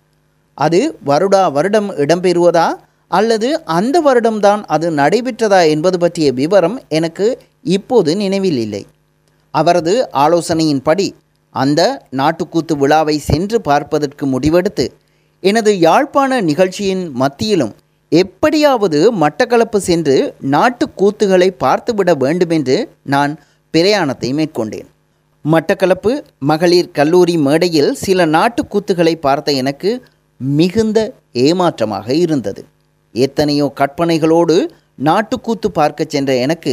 அது 0.54 0.96
வருடா 1.06 1.52
வருடம் 1.52 1.96
இடம்பெறுவதா 1.96 2.68
அல்லது 3.10 3.48
அந்த 3.78 3.96
வருடம்தான் 4.06 4.62
அது 4.74 4.86
நடைபெற்றதா 4.90 5.60
என்பது 5.74 5.98
பற்றிய 5.98 6.28
விவரம் 6.32 6.76
எனக்கு 6.98 7.26
இப்போது 7.76 8.10
நினைவில் 8.16 8.60
இல்லை. 8.64 8.82
அவரது 9.54 9.94
ஆலோசனையின்படி 10.24 11.06
அந்த 11.54 11.80
நாட்டுக்கூத்து 12.18 12.74
விழாவை 12.76 13.16
சென்று 13.30 13.58
பார்ப்பதற்கு 13.60 14.24
முடிவெடுத்து 14.26 14.86
எனது 15.42 15.70
யாழ்ப்பாண 15.78 16.40
நிகழ்ச்சியின் 16.40 17.04
மத்தியிலும் 17.12 17.74
எப்படியாவது 18.12 18.98
மட்டக்களப்பு 19.22 19.78
சென்று 19.88 20.16
நாட்டுக்கூத்துகளை 20.54 21.48
பார்த்துவிட 21.64 22.10
வேண்டுமென்று 22.16 22.76
நான் 23.14 23.32
பிரயாணத்தை 23.74 24.30
மேற்கொண்டேன். 24.38 24.88
மட்டக்களப்பு 25.44 26.12
மகளிர் 26.50 26.90
கல்லூரி 26.90 27.36
மேடையில் 27.46 27.92
சில 28.04 28.26
நாட்டுக்கூத்துகளை 28.36 29.14
பார்த்த 29.26 29.52
எனக்கு 29.62 29.90
மிகுந்த 30.40 30.98
ஏமாற்றமாக 31.46 32.08
இருந்தது. 32.24 32.62
எத்தனையோ 33.14 33.72
கற்பனைகளோடு 33.80 34.56
நாட்டுக்கூத்து 35.04 35.68
பார்க்கச் 35.72 36.10
சென்ற 36.10 36.34
எனக்கு 36.36 36.72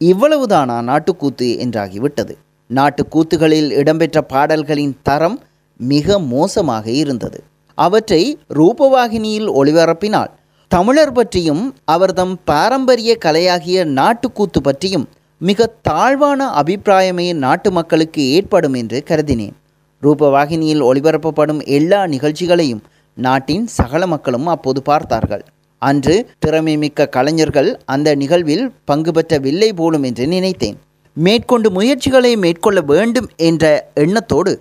இவ்வளவுதானா 0.00 0.76
நாட்டுக்கூத்து 0.90 1.48
என்றாகிவிட்டது. 1.64 2.34
நாட்டுக்கூத்துகளில் 2.70 3.70
இடம்பெற்ற 3.70 4.18
பாடல்களின் 4.22 4.94
தரம் 5.02 5.38
மிக 5.76 6.18
மோசமாக 6.18 6.86
இருந்தது. 6.90 7.40
அவற்றை 7.74 8.22
ரூபவாகினியில் 8.54 9.48
ஒளிபரப்பினால் 9.50 10.32
தமிழர் 10.68 11.12
பற்றியும் 11.12 11.74
அவர்தம் 11.84 12.34
பாரம்பரிய 12.44 13.12
கலையாகிய 13.24 13.78
நாட்டுக்கூத்து 13.98 14.60
பற்றியும் 14.62 15.06
மிக 15.40 15.66
தாழ்வான 15.82 16.40
அபிப்பிராயமே 16.60 17.28
நாட்டு 17.34 17.70
மக்களுக்கு 17.70 18.22
ஏற்படும் 18.30 18.74
என்று 18.74 19.02
கருதினேன். 19.08 19.56
ரூபவாகினியில் 20.02 20.84
ஒளிபரப்பப்படும் 20.88 21.64
எல்லா 21.78 22.06
நிகழ்ச்சிகளையும் 22.06 22.82
நாட்டின் 23.18 23.66
சகல 23.66 24.06
மக்களும் 24.06 24.46
அப்போது 24.46 24.82
பார்த்தார்கள். 24.82 25.44
அன்று 25.88 26.16
திறமைமிக்க 26.44 27.08
கலைஞர்கள் 27.16 27.70
அந்த 27.94 28.08
நிகழ்வில் 28.22 28.64
பங்கு 28.90 29.10
பெற்றவில்லை 29.16 29.70
போலும் 29.80 30.04
என்று 30.08 30.24
நினைத்தேன். 30.34 30.76
மேற்கொண்டு 31.16 31.68
முயற்சிகளை 31.76 32.32
மேற்கொள்ள 32.44 32.80
வேண்டும் 32.90 33.28
என்ற 33.48 33.64
எண்ணத்தோடு 34.02 34.52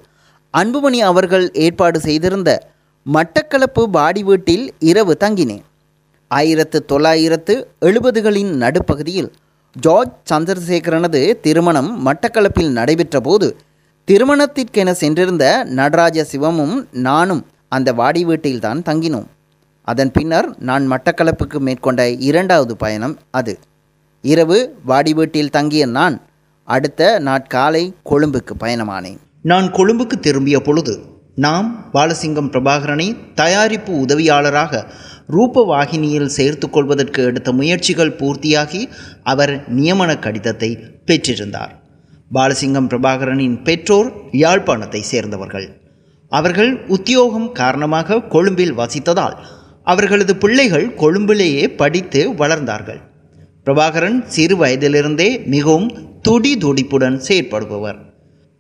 அன்புமணி 0.53 0.99
அவர்கள் 1.09 1.45
ஏற்பாடு 1.65 1.99
செய்திருந்த 2.07 2.49
மட்டக்களப்பு 3.05 3.83
பாடி 3.95 4.21
வீட்டில் 4.29 4.65
இரவு 4.91 5.13
தங்கினேன். 5.23 5.63
ஆயிரத்து 6.31 6.77
தொள்ளாயிரத்து 6.91 7.53
எழுபதுகளின் 7.87 8.51
நடுப்பகுதியில் 8.63 9.29
ஜார்ஜ் 9.75 10.15
சந்திரசேகரனது 10.31 11.21
திருமணம் 11.45 11.91
மட்டக்களப்பில் 12.07 12.71
நடைபெற்ற 12.77 13.19
போது 13.19 13.47
திருமணத்திற்கென 14.07 14.91
சென்றிருந்த 15.01 15.45
நடராஜ 15.79 16.25
சிவமும் 16.31 16.75
நானும் 17.07 17.43
அந்த 17.75 17.89
வாடி 17.99 18.21
வீட்டில்தான் 18.25 18.81
தங்கினோம். 18.89 19.27
அதன் 19.87 20.11
பின்னர் 20.11 20.47
நான் 20.59 20.91
மட்டக்களப்புக்கு 20.91 21.59
மேற்கொண்ட 21.59 22.09
இரண்டாவது 22.09 22.75
பயணம் 22.75 23.15
அது. 23.31 23.59
இரவு 24.23 24.57
வாடி 24.85 25.13
வீட்டில் 25.13 25.49
தங்கிய 25.49 25.85
நான் 25.85 26.21
அடுத்த 26.63 27.21
நாட்காலை 27.25 27.83
கொழும்புக்கு 28.09 28.53
பயணமானேன். 28.59 29.17
நான் 29.41 29.67
கொழும்புக்கு 29.71 30.19
திரும்பிய 30.19 30.61
பொழுது 30.61 30.93
நாம் 31.35 31.67
பாலசிங்கம் 31.93 32.51
பிரபாகரனை 32.53 33.07
தயாரிப்பு 33.33 33.91
உதவியாளராக 34.05 34.83
ரூபவாகினியில் 35.29 36.33
சேர்த்து 36.37 36.69
கொள்வதற்கு 36.69 37.23
எடுத்த 37.23 37.51
முயற்சிகள் 37.51 38.15
பூர்த்தியாகி 38.15 38.81
அவர் 39.23 39.53
நியமன 39.75 40.19
கடிதத்தை 40.19 40.69
பெற்றிருந்தார். 41.05 41.73
பாலசிங்கம் 42.33 42.89
பிரபாகரனின் 42.91 43.63
பெற்றோர் 43.63 44.09
யாழ்ப்பாணத்தை 44.31 45.01
சேர்ந்தவர்கள். 45.01 45.67
அவர்கள் 46.31 46.85
உத்தியோகம் 46.87 47.51
காரணமாக 47.51 48.21
கொழும்பில் 48.21 48.77
வசித்ததால் 48.77 49.37
அவர்களது 49.83 50.35
பிள்ளைகள் 50.35 50.95
கொழும்பிலேயே 50.95 51.67
படித்து 51.67 52.29
வளர்ந்தார்கள். 52.29 53.01
பிரபாகரன் 53.65 54.23
சிறு 54.27 54.55
வயதிலிருந்தே 54.55 55.43
மிகவும் 55.45 56.19
துடி 56.21 56.57
துடிப்புடன் 56.57 57.21
செயற்படுபவர். 57.27 57.97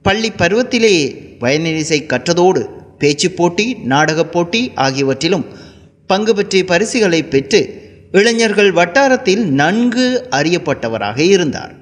பள்ளி 0.01 0.31
பருவத்திலேயே 0.31 1.35
வயலினிசை 1.39 2.05
கற்றதோடு 2.05 2.67
பேச்சு 2.97 3.31
போட்டி 3.31 3.73
நாடகப் 3.73 4.31
போட்டி 4.31 4.71
ஆகியவற்றிலும் 4.75 5.45
பங்கு 6.07 6.35
பற்றிய 6.35 6.63
பரிசுகளை 6.63 7.23
பெற்று 7.23 7.81
இளைஞர்கள் 8.11 8.71
வட்டாரத்தில் 8.71 9.45
நன்கு 9.45 10.27
அறியப்பட்டவராக 10.31 11.17
இருந்தார். 11.17 11.73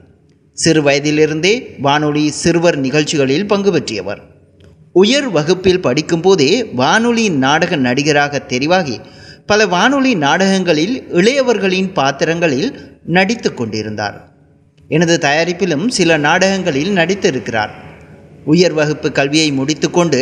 சிறு 0.54 0.82
வயதிலிருந்தே 0.82 1.76
வானொலி 1.80 2.30
சிறுவர் 2.30 2.78
நிகழ்ச்சிகளில் 2.78 3.48
பங்கு 3.48 3.72
பெற்றியவர். 3.72 4.20
உயர் 4.94 5.30
வகுப்பில் 5.30 5.80
படிக்கும்போதே 5.80 6.74
வானொலி 6.74 7.30
நாடக 7.30 7.76
நடிகராக 7.76 8.42
தெரிவாகி 8.48 9.00
பல 9.50 9.66
வானொலி 9.68 10.12
நாடகங்களில் 10.16 10.96
இளையவர்களின் 11.14 11.88
பாத்திரங்களில் 11.94 12.68
நடித்து 13.06 13.50
கொண்டிருந்தார். 13.54 14.18
எனது 14.88 15.16
தயாரிப்பிலும் 15.22 15.86
சில 15.98 16.18
நாடகங்களில் 16.18 16.92
நடித்திருக்கிறார். 16.96 17.72
உயர் 18.46 18.76
வகுப்பு 18.80 19.12
கல்வியை 19.12 19.52
முடித்துக்கொண்டு 19.52 20.20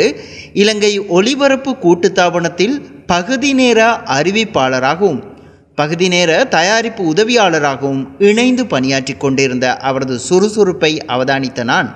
இலங்கை 0.53 0.91
ஒலிபரப்பு 1.17 1.71
கூட்டுத்தாபனத்தில் 1.83 2.75
பகுதி 3.05 3.53
நேர 3.53 3.79
அறிவிப்பாளராகவும் 4.17 5.19
பகுதி 5.75 6.07
நேர 6.07 6.31
தயாரிப்பு 6.57 7.03
உதவியாளராகவும் 7.13 8.01
இணைந்து 8.29 8.65
பணியாற்றி 8.65 9.13
கொண்டிருந்த 9.13 9.65
அவரது 9.89 10.17
சுறுசுறுப்பை 10.29 10.93
அவதானித்த 11.15 11.63
நான். 11.63 11.89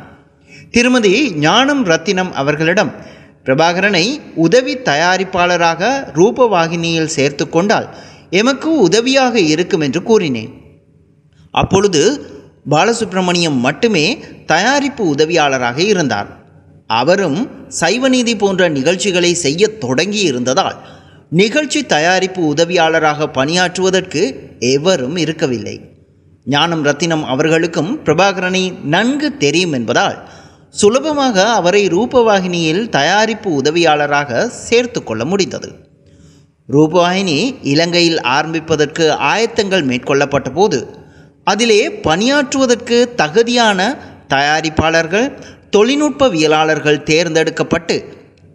திருமதி 0.71 1.15
ஞானம் 1.47 1.85
ரத்தினம் 1.85 2.33
அவர்களிடம் 2.33 2.91
பிரபாகரனை 3.45 4.06
உதவி 4.36 4.73
தயாரிப்பாளராக 4.89 5.82
ரூபவாகினியில் 6.13 7.13
சேர்த்து 7.17 7.49
கொண்டால் 7.49 7.88
எமக்கு 8.30 8.69
உதவியாக 8.77 9.39
இருக்கும் 9.54 9.82
என்று 9.82 10.04
கூறினேன். 10.04 10.51
அப்பொழுது 11.51 12.01
பாலசுப்ரமணியம் 12.69 13.60
மட்டுமே 13.60 14.06
தயாரிப்பு 14.45 15.04
உதவியாளராக 15.15 15.77
இருந்தார். 15.77 16.30
அவரும் 16.88 17.39
சைவநீதி 17.80 18.34
போன்ற 18.38 18.69
நிகழ்ச்சிகளை 18.69 19.34
செய்ய 19.34 19.67
தொடங்கி 19.84 20.21
இருந்ததால் 20.21 20.77
நிகழ்ச்சி 21.30 21.86
தயாரிப்பு 21.86 22.41
உதவியாளராக 22.54 23.30
பணியாற்றுவதற்கு 23.38 24.21
எவரும் 24.60 25.15
இருக்கவில்லை. 25.15 25.75
ஞானம் 26.45 26.84
ரத்தினம் 26.84 27.23
அவர்களுக்கும் 27.23 27.91
பிரபாகரனை 28.06 28.63
நன்கு 28.84 29.38
தெரியும் 29.38 29.73
என்பதால் 29.73 30.17
சுலபமாக 30.73 31.45
அவரை 31.53 31.88
ரூபவாகினியில் 31.88 32.89
தயாரிப்பு 32.89 33.62
உதவியாளராக 33.62 34.47
சேர்த்து 34.47 35.03
கொள்ள 35.03 35.25
முடிந்தது. 35.25 35.69
ரூபவாகினி 36.69 37.60
இலங்கையில் 37.62 38.21
ஆரம்பிப்பதற்கு 38.21 39.12
ஆயத்தங்கள் 39.12 39.84
மேற்கொள்ளப்பட்ட 39.84 40.49
போது 40.53 40.79
அதிலே 41.43 41.89
பணியாற்றுவதற்கு 41.89 42.97
தகுதியான 43.15 43.97
தயாரிப்பாளர்கள் 44.29 45.27
தொழில்நுட்பவியலாளர்கள் 45.75 47.03
தேர்ந்தெடுக்கப்பட்டு 47.03 47.95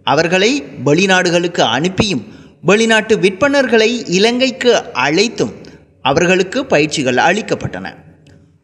அவர்களை 0.02 0.50
வெளிநாடுகளுக்கு 0.84 1.62
அனுப்பியும் 1.76 2.24
வெளிநாட்டு 2.60 3.16
விற்பனர்களை 3.16 3.90
இலங்கைக்கு 4.08 4.92
அழைத்தும் 4.92 5.54
அவர்களுக்கு 6.02 6.66
பயிற்சிகள் 6.66 7.16
அளிக்கப்பட்டன. 7.16 7.86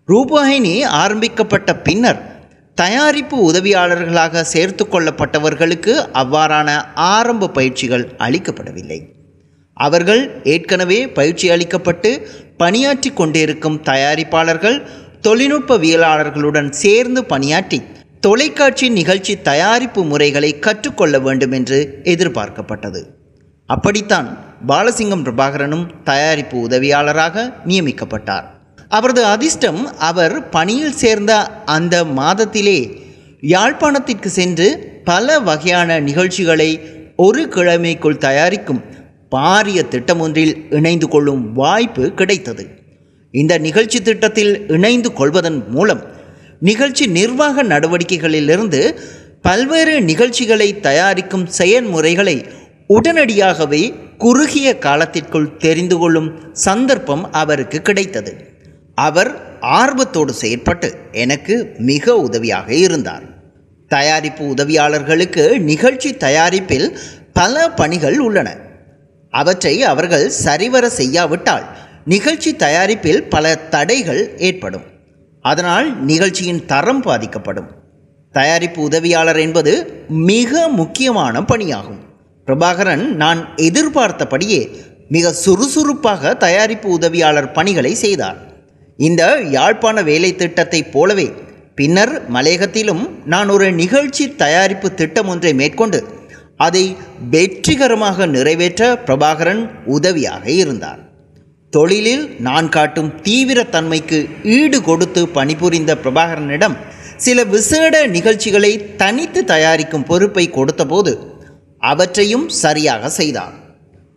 ரூபாயினி 0.08 0.84
ஆரம்பிக்கப்பட்ட 0.84 1.76
பின்னர் 1.76 2.31
தயாரிப்பு 2.74 3.52
உதவியாளர்களாக 3.52 4.40
சேர்த்து 4.40 4.84
கொள்ளப்பட்டவர்களுக்கு 4.84 5.94
அவ்வாறான 6.12 6.68
ஆரம்ப 6.94 7.48
பயிற்சிகள் 7.48 8.04
அளிக்கப்படவில்லை. 8.18 9.00
அவர்கள் 9.76 10.42
ஏற்கனவே 10.44 11.08
பயிற்சி 11.08 11.50
அளிக்கப்பட்டு 11.50 12.10
பணியாற்றி 12.56 13.10
கொண்டிருக்கும் 13.10 13.80
தயாரிப்பாளர்கள் 13.84 14.82
தொழில்நுட்பவியலாளர்களுடன் 15.22 16.70
சேர்ந்து 16.70 17.24
பணியாற்றி 17.24 17.82
தொலைக்காட்சி 18.20 18.88
நிகழ்ச்சி 18.88 19.34
தயாரிப்பு 19.40 20.04
முறைகளை 20.04 20.58
கற்றுக்கொள்ள 20.58 21.18
வேண்டும் 21.18 21.52
என்று 21.52 22.00
எதிர்பார்க்கப்பட்டது. 22.02 23.02
அப்படித்தான் 23.66 24.38
பாலசிங்கம் 24.66 25.24
பிரபாகரனும் 25.26 25.86
தயாரிப்பு 26.04 26.56
உதவியாளராக 26.68 27.52
நியமிக்கப்பட்டார். 27.66 28.46
அவரது 28.94 29.24
அதிர்ஷ்டம் 29.24 29.98
அவர் 29.98 30.48
பணியில் 30.48 30.98
சேர்ந்த 31.02 31.32
அந்த 31.64 32.04
மாதத்திலே 32.04 32.78
யாழ்ப்பாணத்திற்கு 33.40 34.26
சென்று 34.26 34.66
பல 35.04 35.38
வகையான 35.38 36.00
நிகழ்ச்சிகளை 36.00 36.70
ஒரு 37.16 37.42
கிழமைக்குள் 37.54 38.22
தயாரிக்கும் 38.26 38.82
பாரிய 39.36 39.88
திட்டம் 39.88 40.20
ஒன்றில் 40.20 40.54
இணைந்து 40.70 41.08
கொள்ளும் 41.08 41.52
வாய்ப்பு 41.52 42.04
கிடைத்தது. 42.12 42.64
இந்த 43.30 43.58
நிகழ்ச்சி 43.58 44.02
திட்டத்தில் 44.02 44.52
இணைந்து 44.68 45.12
கொள்வதன் 45.12 45.60
மூலம் 45.68 46.02
நிகழ்ச்சி 46.60 47.06
நிர்வாக 47.06 47.64
நடவடிக்கைகளிலிருந்து 47.64 48.80
பல்வேறு 49.42 49.94
நிகழ்ச்சிகளை 50.00 50.68
தயாரிக்கும் 50.80 51.46
செயல்முறைகளை 51.46 52.36
உடனடியாகவே 52.88 53.82
குறுகிய 54.18 54.68
காலத்திற்குள் 54.78 55.56
தெரிந்து 55.56 55.98
கொள்ளும் 55.98 56.30
சந்தர்ப்பம் 56.52 57.24
அவருக்கு 57.32 57.82
கிடைத்தது. 57.82 58.32
அவர் 58.94 59.60
ஆர்வத்தோடு 59.60 60.32
செயற்பட்டு 60.40 60.92
எனக்கு 61.12 61.74
மிக 61.78 62.16
உதவியாக 62.16 62.74
இருந்தார். 62.74 63.22
தயாரிப்பு 63.88 64.44
உதவியாளர்களுக்கு 64.44 65.58
நிகழ்ச்சி 65.58 66.16
தயாரிப்பில் 66.16 66.98
பல 67.32 67.70
பணிகள் 67.70 68.18
உள்ளன. 68.18 68.56
அவற்றை 69.30 69.82
அவர்கள் 69.82 70.30
சரிவர 70.30 70.88
செய்யாவிட்டால் 70.88 71.64
நிகழ்ச்சி 72.04 72.56
தயாரிப்பில் 72.56 73.28
பல 73.28 73.54
தடைகள் 73.54 74.38
ஏற்படும். 74.38 74.82
அதனால் 75.40 76.04
நிகழ்ச்சியின் 76.04 76.66
தரம் 76.66 77.00
பாதிக்கப்படும். 77.00 77.70
தயாரிப்பு 78.32 78.82
உதவியாளர் 78.82 79.38
என்பது 79.38 80.04
மிக 80.08 80.68
முக்கியமான 80.68 81.40
பணியாகும். 81.40 82.00
பிரபாகரன் 82.46 83.04
நான் 83.04 83.54
எதிர்பார்த்தபடியே 83.56 84.70
மிக 85.08 85.32
சுறுசுறுப்பாக 85.32 86.34
தயாரிப்பு 86.34 86.88
உதவியாளர் 86.88 87.52
பணிகளை 87.52 87.94
செய்தார். 87.94 88.51
இந்த 88.98 89.40
யாழ்ப்பாண 89.50 90.02
வேலை 90.02 90.30
திட்டத்தைப் 90.36 90.90
போலவே 90.92 91.28
பின்னர் 91.74 92.28
மலையகத்திலும் 92.28 93.04
நான் 93.24 93.48
ஒரு 93.48 93.72
நிகழ்ச்சி 93.72 94.24
தயாரிப்பு 94.34 94.94
திட்டம் 94.94 95.26
ஒன்றை 95.26 95.54
மேற்கொண்டு 95.54 96.00
அதை 96.56 96.96
வெற்றிகரமாக 97.30 98.26
நிறைவேற்ற 98.26 98.82
பிரபாகரன் 99.06 99.62
உதவியாக 99.86 100.44
இருந்தார். 100.50 101.00
தொழிலில் 101.72 102.24
நான் 102.38 102.68
காட்டும் 102.68 103.20
தீவிர 103.22 103.64
தன்மைக்கு 103.64 104.28
ஈடு 104.42 104.82
கொடுத்து 104.82 105.28
பணிபுரிந்த 105.28 105.94
பிரபாகரனிடம் 105.94 106.76
சில 107.16 107.44
விசேட 107.44 108.06
நிகழ்ச்சிகளை 108.06 108.72
தனித்து 108.96 109.44
தயாரிக்கும் 109.44 110.04
பொறுப்பை 110.04 110.50
கொடுத்தபோது 110.50 111.12
அவற்றையும் 111.82 112.48
சரியாக 112.48 113.08
செய்தார் 113.10 113.54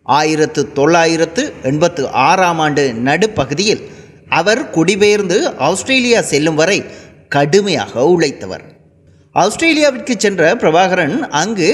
ஆயிரத்து 0.05 0.71
தொள்ளாயிரத்து 0.73 1.53
எண்பத்து 1.63 2.09
ஆறாம் 2.09 2.59
ஆண்டு 2.59 2.93
நடுப்பகுதியில் 2.93 3.83
அவர் 4.39 4.61
குடிபெயர்ந்து 4.75 5.37
ஆஸ்திரேலியா 5.67 6.21
செல்லும் 6.31 6.57
வரை 6.61 6.79
கடுமையாக 7.35 8.03
உழைத்தவர். 8.13 8.65
ஆஸ்திரேலியாவிற்கு 9.35 10.13
சென்ற 10.17 10.41
பிரபாகரன் 10.61 11.17
அங்கு 11.41 11.69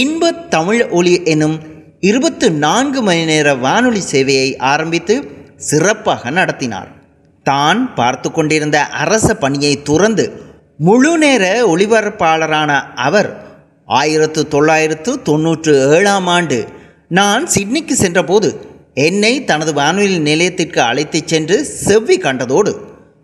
இன்ப 0.00 0.32
தமிழ் 0.54 0.82
ஒளி 0.98 1.14
எனும் 1.32 1.56
இருபத்து 2.10 2.46
நான்கு 2.64 3.00
மணி 3.02 3.24
நேர 3.30 3.48
வானொலி 3.64 4.02
சேவையை 4.12 4.48
ஆரம்பித்து 4.72 5.14
சிறப்பாக 5.68 6.30
நடத்தினார். 6.38 6.90
தான் 7.46 7.80
பார்த்து 7.94 8.28
கொண்டிருந்த 8.30 8.78
அரச 9.02 9.28
பணியை 9.42 9.72
துறந்து 9.88 10.24
முழு 10.86 11.12
நேர 11.22 11.44
ஒளிபரப்பாளரான 11.72 12.70
அவர் 13.06 13.30
ஆயிரத்து 13.88 14.40
தொள்ளாயிரத்து 14.54 15.10
தொன்னூற்று 15.28 15.72
ஏழாம் 15.96 16.28
ஆண்டு 16.36 16.58
நான் 17.18 17.44
சிட்னிக்கு 17.54 17.94
சென்றபோது 17.94 18.48
என்னை 18.96 19.44
தனது 19.44 19.72
வானொலி 19.72 20.18
நிலையத்திற்கு 20.18 20.80
அழைத்துச் 20.80 21.28
சென்று 21.28 21.64
செவ்வி 21.64 22.16
கண்டதோடு 22.18 22.72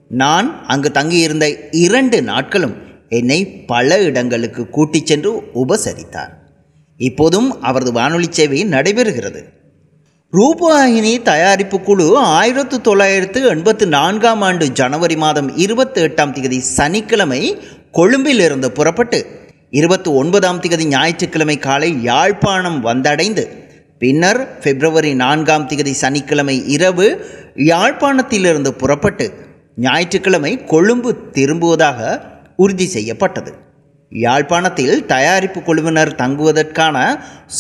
நான் 0.09 0.67
அங்கு 0.67 0.91
தங்கியிருந்த 0.91 1.47
இரண்டு 1.71 2.23
நாட்களும் 2.23 2.75
என்னை 3.09 3.47
பல 3.67 3.99
இடங்களுக்கு 4.03 4.69
கூட்டிச் 4.69 5.07
சென்று 5.07 5.31
உபசரித்தார். 5.55 6.33
இப்போதும் 6.97 7.63
அவரது 7.63 7.93
வானொலி 7.93 8.29
சேவை 8.31 8.65
நடைபெறுகிறது. 8.65 9.43
ரூபவாகினி 10.33 11.23
தயாரிப்பு 11.23 11.81
குழு 11.81 12.17
ஆயிரத்து 12.17 12.81
தொள்ளாயிரத்து 12.81 13.41
எண்பத்து 13.45 13.87
நான்காம் 13.87 14.41
ஆண்டு 14.41 14.67
ஜனவரி 14.73 15.17
மாதம் 15.17 15.57
இருபத்தி 15.57 16.01
எட்டாம் 16.01 16.33
தேதி 16.33 16.61
சனிக்கிழமை 16.61 17.57
கொழும்பிலிருந்து 17.93 18.71
புறப்பட்டு 18.71 19.27
இருபத்தி 19.71 20.11
ஒன்பதாம் 20.11 20.61
தேதி 20.61 20.87
ஞாயிற்றுக்கிழமை 20.87 21.59
காலை 21.59 22.05
யாழ்ப்பாணம் 22.05 22.85
வந்தடைந்து 22.87 23.47
பின்னர் 24.01 24.61
பிப்ரவரி 24.63 25.15
நான்காம் 25.15 25.67
தேதி 25.67 25.93
சனிக்கிழமை 25.93 26.55
இரவு 26.67 27.07
யாழ்ப்பாணத்திலிருந்து 27.65 28.69
புறப்பட்டு 28.69 29.27
ஞாயிற்றுக்கிழமை 29.77 30.65
கொழும்பு 30.65 31.11
திரும்புவதாக 31.33 31.99
உறுதி 32.57 32.87
செய்யப்பட்டது. 32.87 33.53
யாழ்ப்பாணத்தில் 34.13 35.07
தயாரிப்பு 35.07 35.63
குழுவினர் 35.63 36.15
தங்குவதற்கான 36.15 36.97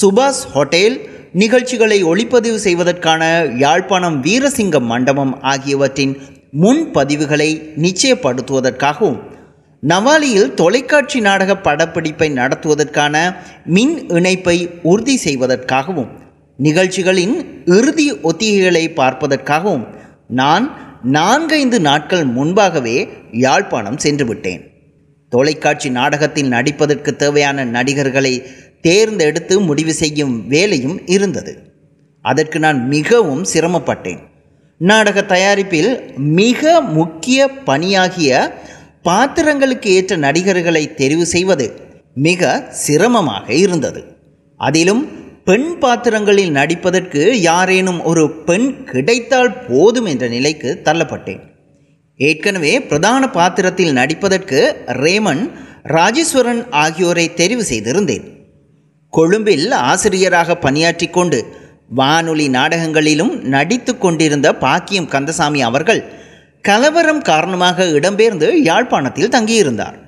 சுபாஷ் 0.01 0.45
ஹோட்டேல் 0.55 0.97
நிகழ்ச்சிகளை 1.33 1.99
ஒளிப்பதிவு 2.05 2.59
செய்வதற்கான 2.59 3.23
யாழ்ப்பாணம் 3.57 4.23
வீரசிங்கம் 4.23 4.87
மண்டபம் 4.87 5.35
ஆகியவற்றின் 5.43 6.15
முன்பதிவுகளை 6.61 7.51
நிச்சயப்படுத்துவதற்காகவும் 7.77 9.19
நவாலியில் 9.83 10.55
தொலைக்காட்சி 10.55 11.21
நாடக 11.21 11.57
படப்பிடிப்பை 11.57 12.29
நடத்துவதற்கான 12.31 13.15
மின் 13.65 13.95
இணைப்பை 14.09 14.57
உறுதி 14.83 15.17
செய்வதற்காகவும் 15.25 16.11
நிகழ்ச்சிகளின் 16.67 17.35
இறுதி 17.77 18.07
ஒத்திகைகளை 18.29 18.85
பார்ப்பதற்காகவும் 19.01 19.85
நான் 20.41 20.65
நான்கைந்து 21.17 21.79
நாட்கள் 21.81 22.25
முன்பாகவே 22.37 22.97
யாழ்ப்பாணம் 23.45 24.01
சென்றுவிட்டேன். 24.05 24.63
தொலைக்காட்சி 25.33 25.89
நாடகத்தில் 25.91 26.51
நடிப்பதற்கு 26.57 27.11
தேவையான 27.17 27.65
நடிகர்களை 27.77 28.35
தேர்ந்தெடுத்து 28.81 29.61
முடிவு 29.61 29.93
செய்யும் 30.03 30.35
வேலையும் 30.49 30.99
இருந்தது. 31.07 31.53
அதற்கு 32.25 32.59
நான் 32.59 32.81
மிகவும் 32.89 33.45
சிரமப்பட்டேன். 33.53 34.21
நாடக 34.81 35.23
தயாரிப்பில் 35.35 35.91
மிக 36.41 36.81
முக்கிய 36.99 37.49
பணியாகிய 37.69 38.31
பாத்திரங்களுக்கு 39.09 39.89
ஏற்ற 39.99 40.17
நடிகர்களை 40.27 40.85
தெரிவு 41.01 41.27
செய்வது 41.35 41.67
மிக 42.29 42.51
சிரமமாக 42.85 43.47
இருந்தது. 43.65 44.03
அதிலும் 44.61 45.03
பெண் 45.51 45.71
பாத்திரங்களில் 45.83 46.51
நடிப்பதற்கு 46.57 47.23
யாரேனும் 47.51 47.99
ஒரு 48.03 48.25
பெண் 48.49 48.67
கிடைத்தால் 48.91 49.53
போதும் 49.69 50.05
என்ற 50.05 50.25
நிலைக்கு 50.29 50.71
தள்ளப்பட்டேன். 50.85 51.41
ஏற்கனவே 52.17 52.73
பிரதான 52.83 53.23
பாத்திரத்தில் 53.31 53.93
நடிப்பதற்கு 53.93 54.61
ரேமன் 55.03 55.43
ராஜேஸ்வரன் 55.95 56.63
ஆகியோரை 56.83 57.27
தெரிவு 57.41 57.65
செய்திருந்தேன். 57.71 58.27
கொழும்பில் 59.13 59.67
ஆசிரியராக 59.71 60.57
பணியாற்றி 60.57 61.09
கொண்டு 61.09 61.41
வானொலி 62.01 62.47
நாடகங்களிலும் 62.59 63.35
நடித்து 63.55 63.95
கொண்டிருந்த 63.99 64.55
பாக்கியம் 64.67 65.11
கந்தசாமி 65.17 65.63
அவர்கள் 65.71 66.05
கலவரம் 66.69 67.23
காரணமாக 67.23 67.89
இடம்பெயர்ந்து 67.99 68.51
யாழ்ப்பாணத்தில் 68.69 69.35
தங்கியிருந்தார். 69.37 69.99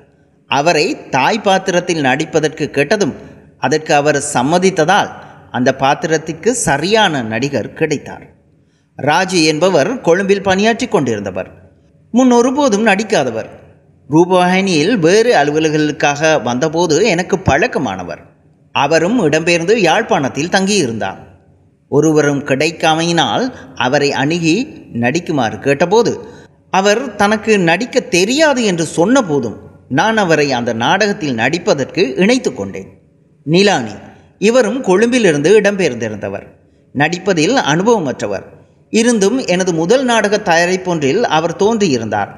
அவரை 0.51 0.87
தாய் 1.11 1.45
பாத்திரத்தில் 1.49 2.07
நடிப்பதற்கு 2.11 2.67
கேட்டதும் 2.71 3.17
அதற்கு 3.59 3.93
அவர் 3.95 4.23
சம்மதித்ததால் 4.35 5.11
அந்த 5.57 5.71
பாத்திரத்திற்கு 5.77 6.51
சரியான 6.67 7.23
நடிகர் 7.23 7.73
கிடைத்தார். 7.73 8.27
ராஜு 8.99 9.41
என்பவர் 9.45 9.91
கொழும்பில் 10.01 10.47
பணியாற்றி 10.49 10.87
கொண்டிருந்தவர். 10.87 11.51
முன் 12.15 12.31
ஒருபோதும் 12.31 12.87
நடிக்காதவர். 12.87 13.49
ரூபவாகினியில் 14.11 14.95
வேறு 14.99 15.31
அலுவலர்களுக்காக 15.41 16.31
வந்தபோது 16.43 16.97
எனக்கு 17.05 17.37
பழக்கமானவர். 17.39 18.23
அவரும் 18.75 19.19
இடம்பெயர்ந்து 19.29 19.75
யாழ்ப்பாணத்தில் 19.89 20.55
தங்கியிருந்தார். 20.57 21.21
ஒருவரும் 21.91 22.43
கிடைக்காமையினால் 22.45 23.47
அவரை 23.77 24.11
அணுகி 24.13 24.57
நடிக்குமாறு 25.01 25.59
கேட்டபோது 25.59 26.13
அவர் 26.71 27.03
தனக்கு 27.17 27.55
நடிக்க 27.71 28.01
தெரியாது 28.17 28.61
என்று 28.65 28.85
சொன்னபோதும் 28.97 29.59
நான் 29.89 30.17
அவரை 30.17 30.47
அந்த 30.59 30.71
நாடகத்தில் 30.85 31.39
நடிப்பதற்கு 31.43 32.03
இணைத்து 32.17 32.51
கொண்டேன். 32.55 32.91
நிலானி 33.47 33.97
இவரும் 34.43 34.83
கொழும்பிலிருந்து 34.83 35.61
இடம்பெயர்ந்திருந்தவர். 35.61 36.47
நடிப்பதில் 36.93 37.55
அனுபவமற்றவர். 37.57 38.43
இருந்தும் 38.91 39.39
எனது 39.47 39.75
முதல் 39.75 40.05
நாடக 40.05 40.41
தயாரிப்பொன்றில் 40.45 41.21
அவர் 41.21 41.57
தோன்றியிருந்தார். 41.57 42.29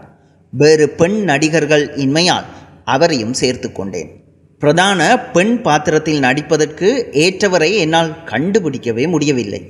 வேறு 0.50 0.88
பெண் 0.88 1.22
நடிகர்கள் 1.22 1.96
இன்மையால் 1.96 2.44
அவரையும் 2.84 3.32
சேர்த்து 3.32 3.72
கொண்டேன். 3.72 4.10
பிரதான 4.58 5.20
பெண் 5.20 5.60
பாத்திரத்தில் 5.60 6.20
நடிப்பதற்கு 6.20 7.08
ஏற்றவரை 7.12 7.74
என்னால் 7.74 8.16
கண்டுபிடிக்கவே 8.26 9.08
முடியவில்லை. 9.08 9.62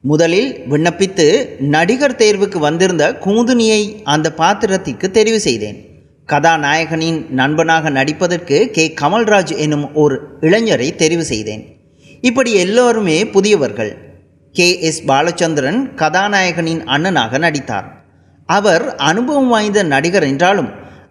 முதலில் 0.00 0.54
விண்ணப்பித்து 0.70 1.58
நடிகர் 1.58 2.16
தேர்வுக்கு 2.16 2.58
வந்திருந்த 2.58 3.18
குமுதுனியை 3.24 4.02
அந்த 4.02 4.32
பாத்திரத்திற்கு 4.32 5.10
தெரிவு 5.12 5.36
செய்தேன். 5.36 5.87
கதாநாயகனின் 6.28 7.30
நண்பனாக 7.30 7.90
நடிப்பதற்கு 7.90 8.70
கே. 8.70 8.94
கமல்ராஜ் 9.00 9.56
எனும் 9.56 9.94
ஒரு 9.94 10.20
இளைஞரை 10.40 10.90
தெரிவு 10.96 11.18
செய்தேன். 11.18 11.76
இப்படி 12.20 12.54
எல்லோருமே 12.54 13.26
புதியவர்கள். 13.26 13.96
கே. 14.52 14.80
எஸ். 14.80 15.04
பாலச்சந்திரன் 15.04 15.94
கதாநாயகனின் 15.94 16.84
அண்ணனாக 16.84 17.38
நடித்தார். 17.38 18.04
அவர் 18.46 18.96
அனுபவம் 18.96 19.48
வாய்ந்த 19.48 19.82
நடிகர் 19.82 20.22
என்றாலும் 20.22 20.68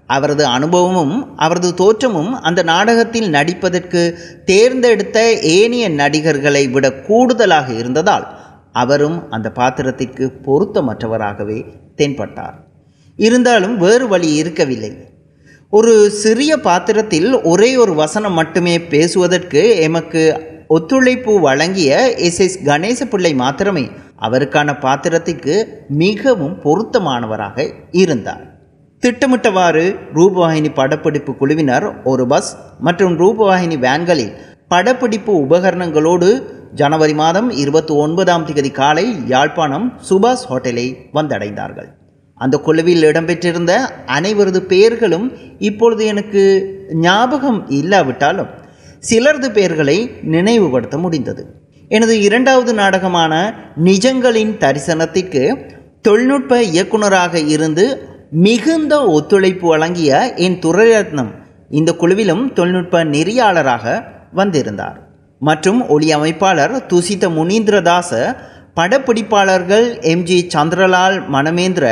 அவரது 0.08 0.46
அனுபவமும் 0.46 1.38
அவரது 1.38 1.74
தோற்றமும் 1.74 2.42
அந்த 2.42 2.64
நாடகத்தில் 2.64 3.30
நடிப்பதற்கு 3.30 4.18
தேர்ந்தெடுத்த 4.46 5.40
ஏனைய 5.42 5.90
நடிகர்களை 5.90 6.70
விட 6.70 6.94
கூடுதலாக 6.94 7.74
இருந்ததால் 7.74 8.40
அவரும் 8.72 9.32
அந்த 9.32 9.52
பாத்திரத்திற்கு 9.52 10.32
பொருத்தமற்றவராகவே 10.46 11.66
தென்பட்டார். 11.98 12.54
இருந்தாலும் 13.16 13.78
வேறு 13.78 14.08
வழி 14.08 14.34
இருக்கவில்லை. 14.36 15.07
ஒரு 15.74 16.10
சிறிய 16.10 16.52
பாத்திரத்தில் 16.58 17.42
ஒரே 17.44 17.76
ஒரு 17.76 17.94
வசனம் 17.94 18.34
மட்டுமே 18.34 18.80
பேசுவதற்கு 18.80 19.62
எமக்கு 19.78 20.22
ஒத்துழைப்பு 20.68 21.40
வழங்கிய 21.40 22.14
எஸ் 22.28 22.40
எஸ் 22.40 22.56
கணேசபிள்ளை 22.66 23.36
மாத்திரமே 23.36 23.84
அவருக்கான 24.20 24.80
பாத்திரத்திற்கு 24.80 25.56
மிகவும் 25.88 26.56
பொருத்தமானவராக 26.62 27.68
இருந்தார். 27.92 28.46
திட்டமிட்டவாறு 29.04 29.84
ரூபவாகினி 30.14 30.72
படப்பிடிப்பு 30.74 31.36
குழுவினர் 31.36 32.02
ஒரு 32.04 32.28
பஸ் 32.28 32.52
மற்றும் 32.80 33.20
ரூபவாகினி 33.20 33.80
வேன்களில் 33.80 34.34
படப்பிடிப்பு 34.68 35.34
உபகரணங்களோடு 35.48 36.32
ஜனவரி 36.76 37.14
மாதம் 37.14 37.50
இருபத்தி 37.50 37.94
ஒன்பதாம் 37.94 38.46
தேதி 38.46 38.72
காலை 38.72 39.08
யாழ்ப்பாணம் 39.28 39.94
சுபாஷ் 40.10 40.48
ஹோட்டலை 40.50 40.90
வந்தடைந்தார்கள். 41.14 41.92
அந்த 42.38 42.56
குழுவில் 42.58 43.04
இடம்பெற்றிருந்த 43.04 43.74
அனைவரது 44.18 44.60
பெயர்களும் 44.72 45.28
இப்பொழுது 45.60 46.06
எனக்கு 46.06 46.42
ஞாபகம் 47.06 47.60
இல்லாவிட்டாலும் 47.70 48.52
சிலரது 49.10 49.48
பெயர்களை 49.52 49.98
நினைவுபடுத்த 50.22 50.98
முடிந்தது. 50.98 51.44
எனது 51.92 52.22
இரண்டாவது 52.22 52.74
நாடகமான 52.74 53.34
நிஜங்களின் 53.84 54.54
தரிசனத்திற்கு 54.64 55.44
தொழில்நுட்ப 56.02 56.62
இயக்குனராக 56.64 57.40
இருந்து 57.40 57.86
மிகுந்த 58.32 58.94
ஒத்துழைப்பு 59.08 59.68
வழங்கிய 59.68 60.12
என் 60.36 60.60
துரைரத்னம் 60.66 61.32
இந்த 61.70 61.92
குழுவிலும் 61.94 62.54
தொழில்நுட்ப 62.54 63.04
நெறியாளராக 63.04 64.04
வந்திருந்தார். 64.34 64.98
மற்றும் 65.42 65.80
ஒளி 65.88 66.08
அமைப்பாளர் 66.16 66.74
துசித 66.92 67.26
முனீந்திரதாச 67.30 68.12
படப்பிடிப்பாளர்கள் 68.78 69.88
எம்ஜி 70.14 70.40
சந்திரலால் 70.54 71.16
மணமேந்திர 71.36 71.86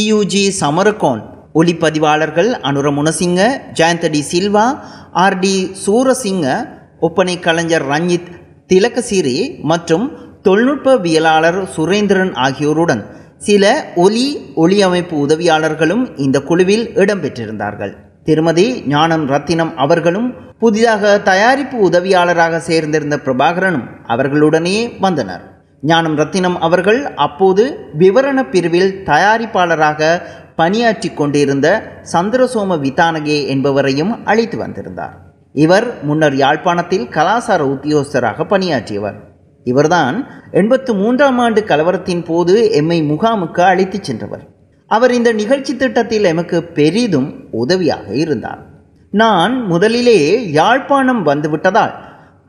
இயுஜி 0.00 0.44
சமரகோன் 0.60 1.22
ஒளிப்பதிவாளர்கள் 1.60 2.50
அனுர 2.68 2.88
முனசிங்க 2.98 3.40
ஜெயந்தடி 3.78 4.20
சில்வா 4.32 4.66
ஆர்டி 5.24 5.56
சூரசிங்க 5.84 6.46
ஒப்பனை 7.06 7.36
கலைஞர் 7.46 7.86
ரஞ்சித் 7.92 8.28
திலக்கசிறி 8.70 9.38
மற்றும் 9.70 10.04
தொழில்நுட்பவியலாளர் 10.46 11.58
சுரேந்திரன் 11.76 12.34
ஆகியோருடன் 12.46 13.02
சில 13.46 13.64
ஒலி 14.04 14.26
ஒளி 14.62 14.78
அமைப்பு 14.82 15.16
உதவியாளர்களும் 15.26 16.04
இந்த 16.16 16.36
குழுவில் 16.48 16.86
இடம்பெற்றிருந்தார்கள். 17.02 17.92
திருமதி 18.24 18.66
ஞானம் 18.86 19.24
ரத்தினம் 19.32 19.72
அவர்களும் 19.76 20.28
புதிதாக 20.58 21.12
தயாரிப்பு 21.30 21.78
உதவியாளராக 21.88 22.60
சேர்ந்திருந்த 22.68 23.18
பிரபாகரனும் 23.26 23.86
அவர்களுடனே 24.06 24.76
வந்தனர். 25.00 25.44
ஞானம் 25.82 26.16
ரத்தினம் 26.16 26.60
அவர்கள் 26.60 27.14
அப்போது 27.14 27.92
விவரண 27.98 28.50
பிரிவில் 28.50 29.02
தயாரிப்பாளராக 29.04 30.20
பணியாற்றி 30.56 31.10
கொண்டிருந்த 31.10 31.66
சந்திரசோம 32.12 32.76
வித்தானகே 32.84 33.46
என்பவரையும் 33.46 34.24
அழைத்து 34.24 34.58
வந்திருந்தார். 34.58 35.14
இவர் 35.52 36.04
முன்னர் 36.04 36.36
யாழ்ப்பாணத்தில் 36.36 37.06
கலாசார 37.08 37.60
உத்தியோகஸ்தராக 37.74 38.44
பணியாற்றியவர். 38.44 39.16
இவர்தான் 39.64 40.16
எண்பத்து 40.50 40.94
மூன்றாம் 40.94 41.38
ஆண்டு 41.38 41.60
கலவரத்தின் 41.60 42.24
போது 42.24 42.70
எம்மை 42.70 43.02
முகாமுக்கு 43.02 43.60
அழைத்துச் 43.60 44.04
சென்றவர். 44.04 44.44
அவர் 44.86 45.12
இந்த 45.12 45.32
நிகழ்ச்சி 45.32 45.76
திட்டத்தில் 45.76 46.24
எமக்கு 46.24 46.62
பெரிதும் 46.62 47.30
உதவியாக 47.50 48.14
இருந்தார். 48.14 48.60
நான் 49.10 49.66
முதலிலே 49.66 50.50
யாழ்ப்பாணம் 50.52 51.26
வந்துவிட்டதால் 51.26 51.94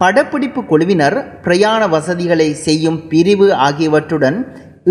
படப்பிடிப்பு 0.01 0.61
குழுவினர் 0.65 1.17
பிரயாண 1.43 1.81
வசதிகளை 1.87 2.47
செய்யும் 2.65 2.99
பிரிவு 3.07 3.47
ஆகியவற்றுடன் 3.65 4.37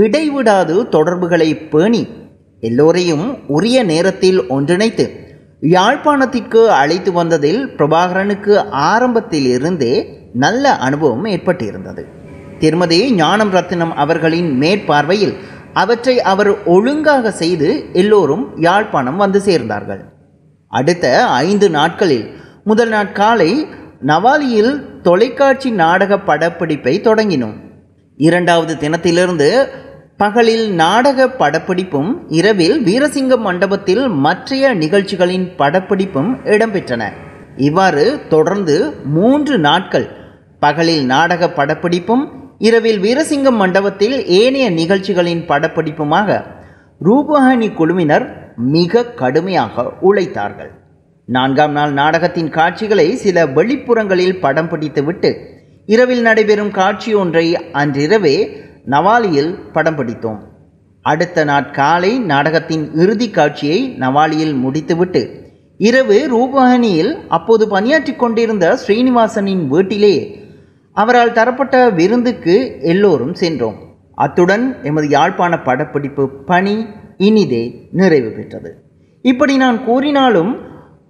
இடைவிடாது 0.04 0.74
தொடர்புகளை 0.88 1.48
பேணி 1.72 2.02
எல்லோரையும் 2.62 3.24
உரிய 3.48 3.78
நேரத்தில் 3.84 4.40
ஒன்றிணைத்து 4.48 5.06
யாழ்ப்பாணத்திற்கு 5.76 6.60
அழைத்து 6.80 7.10
வந்ததில் 7.12 7.60
பிரபாகரனுக்கு 7.78 8.54
ஆரம்பத்தில் 8.90 9.48
இருந்தே 9.54 9.94
நல்ல 10.44 10.72
அனுபவம் 10.86 11.24
ஏற்பட்டிருந்தது. 11.24 12.02
திருமதி 12.58 12.98
ஞானம் 13.14 13.52
ரத்னம் 13.52 13.94
அவர்களின் 14.02 14.50
மேற்பார்வையில் 14.62 15.34
அவற்றை 15.72 16.14
அவர் 16.32 16.52
ஒழுங்காக 16.74 17.32
செய்து 17.32 17.68
எல்லோரும் 17.92 18.44
யாழ்ப்பாணம் 18.66 19.16
வந்து 19.16 19.42
சேர்ந்தார்கள். 19.48 20.02
அடுத்த 20.72 21.06
ஐந்து 21.46 21.68
நாட்களில் 21.70 22.26
முதல் 22.64 22.88
நாள் 22.88 23.12
காலை 23.12 23.50
நவாலியில் 24.06 25.00
தொலைக்காட்சி 25.02 25.70
நாடக 25.70 26.18
படப்பிடிப்பை 26.18 26.92
தொடங்கினோம். 27.00 27.56
இரண்டாவது 28.16 28.76
தினத்திலிருந்து 28.76 29.68
பகலில் 30.16 30.72
நாடக 30.72 31.26
படப்பிடிப்பும் 31.26 32.16
இரவில் 32.28 32.84
வீரசிங்கம் 32.84 33.38
மண்டபத்தில் 33.38 34.08
மற்றைய 34.08 34.74
நிகழ்ச்சிகளின் 34.74 35.46
படப்பிடிப்பும் 35.58 36.30
இடம்பெற்றன. 36.44 37.02
இவ்வாறு 37.56 38.20
தொடர்ந்து 38.28 38.94
மூன்று 39.04 39.58
நாட்கள் 39.58 40.08
பகலில் 40.60 41.04
நாடக 41.04 41.46
படப்பிடிப்பும் 41.46 42.24
இரவில் 42.58 43.00
வீரசிங்கம் 43.00 43.60
மண்டபத்தில் 43.62 44.26
ஏனைய 44.26 44.70
நிகழ்ச்சிகளின் 44.70 45.46
படப்பிடிப்புமாக 45.48 46.44
ரூபஹானி 47.04 47.74
குழுவினர் 47.74 48.54
மிக 48.56 49.04
கடுமையாக 49.04 49.92
உழைத்தார்கள். 50.00 50.78
நான்காம் 51.34 51.72
நாள் 51.72 51.92
நாடகத்தின் 51.92 52.48
காட்சிகளை 52.50 53.16
சில 53.22 53.46
வெளிப்புறங்களில் 53.56 54.38
படம் 54.44 54.68
பிடித்துவிட்டு 54.68 55.30
இரவில் 55.86 56.22
நடைபெறும் 56.22 56.70
காட்சி 56.70 57.10
ஒன்றை 57.14 57.44
அன்றிரவே 57.80 58.36
நவாலியில் 58.94 59.52
படம் 59.72 59.96
பிடித்தோம். 59.98 60.40
அடுத்த 61.04 61.44
நாட்காலை 61.44 62.10
நாடகத்தின் 62.30 62.84
இறுதி 62.94 63.28
காட்சியை 63.30 63.78
நவாலியில் 63.98 64.54
முடித்துவிட்டு 64.54 65.22
இரவு 65.88 66.16
ரூபகணியில் 66.32 67.12
அப்போது 67.28 67.66
பணியாற்றி 67.68 68.14
கொண்டிருந்த 68.14 68.78
ஸ்ரீனிவாசனின் 68.82 69.62
வீட்டிலே 69.74 70.16
அவரால் 70.96 71.36
தரப்பட்ட 71.38 71.90
விருந்துக்கு 71.90 72.56
எல்லோரும் 72.92 73.34
சென்றோம். 73.34 73.78
அத்துடன் 74.24 74.66
எமது 74.82 75.08
யாழ்ப்பாண 75.08 75.52
படப்பிடிப்பு 75.68 76.24
பணி 76.50 76.74
இனிதே 77.28 77.62
நிறைவு 77.92 78.32
பெற்றது. 78.38 78.72
இப்படி 79.24 79.56
நான் 79.56 79.80
கூறினாலும் 79.84 80.52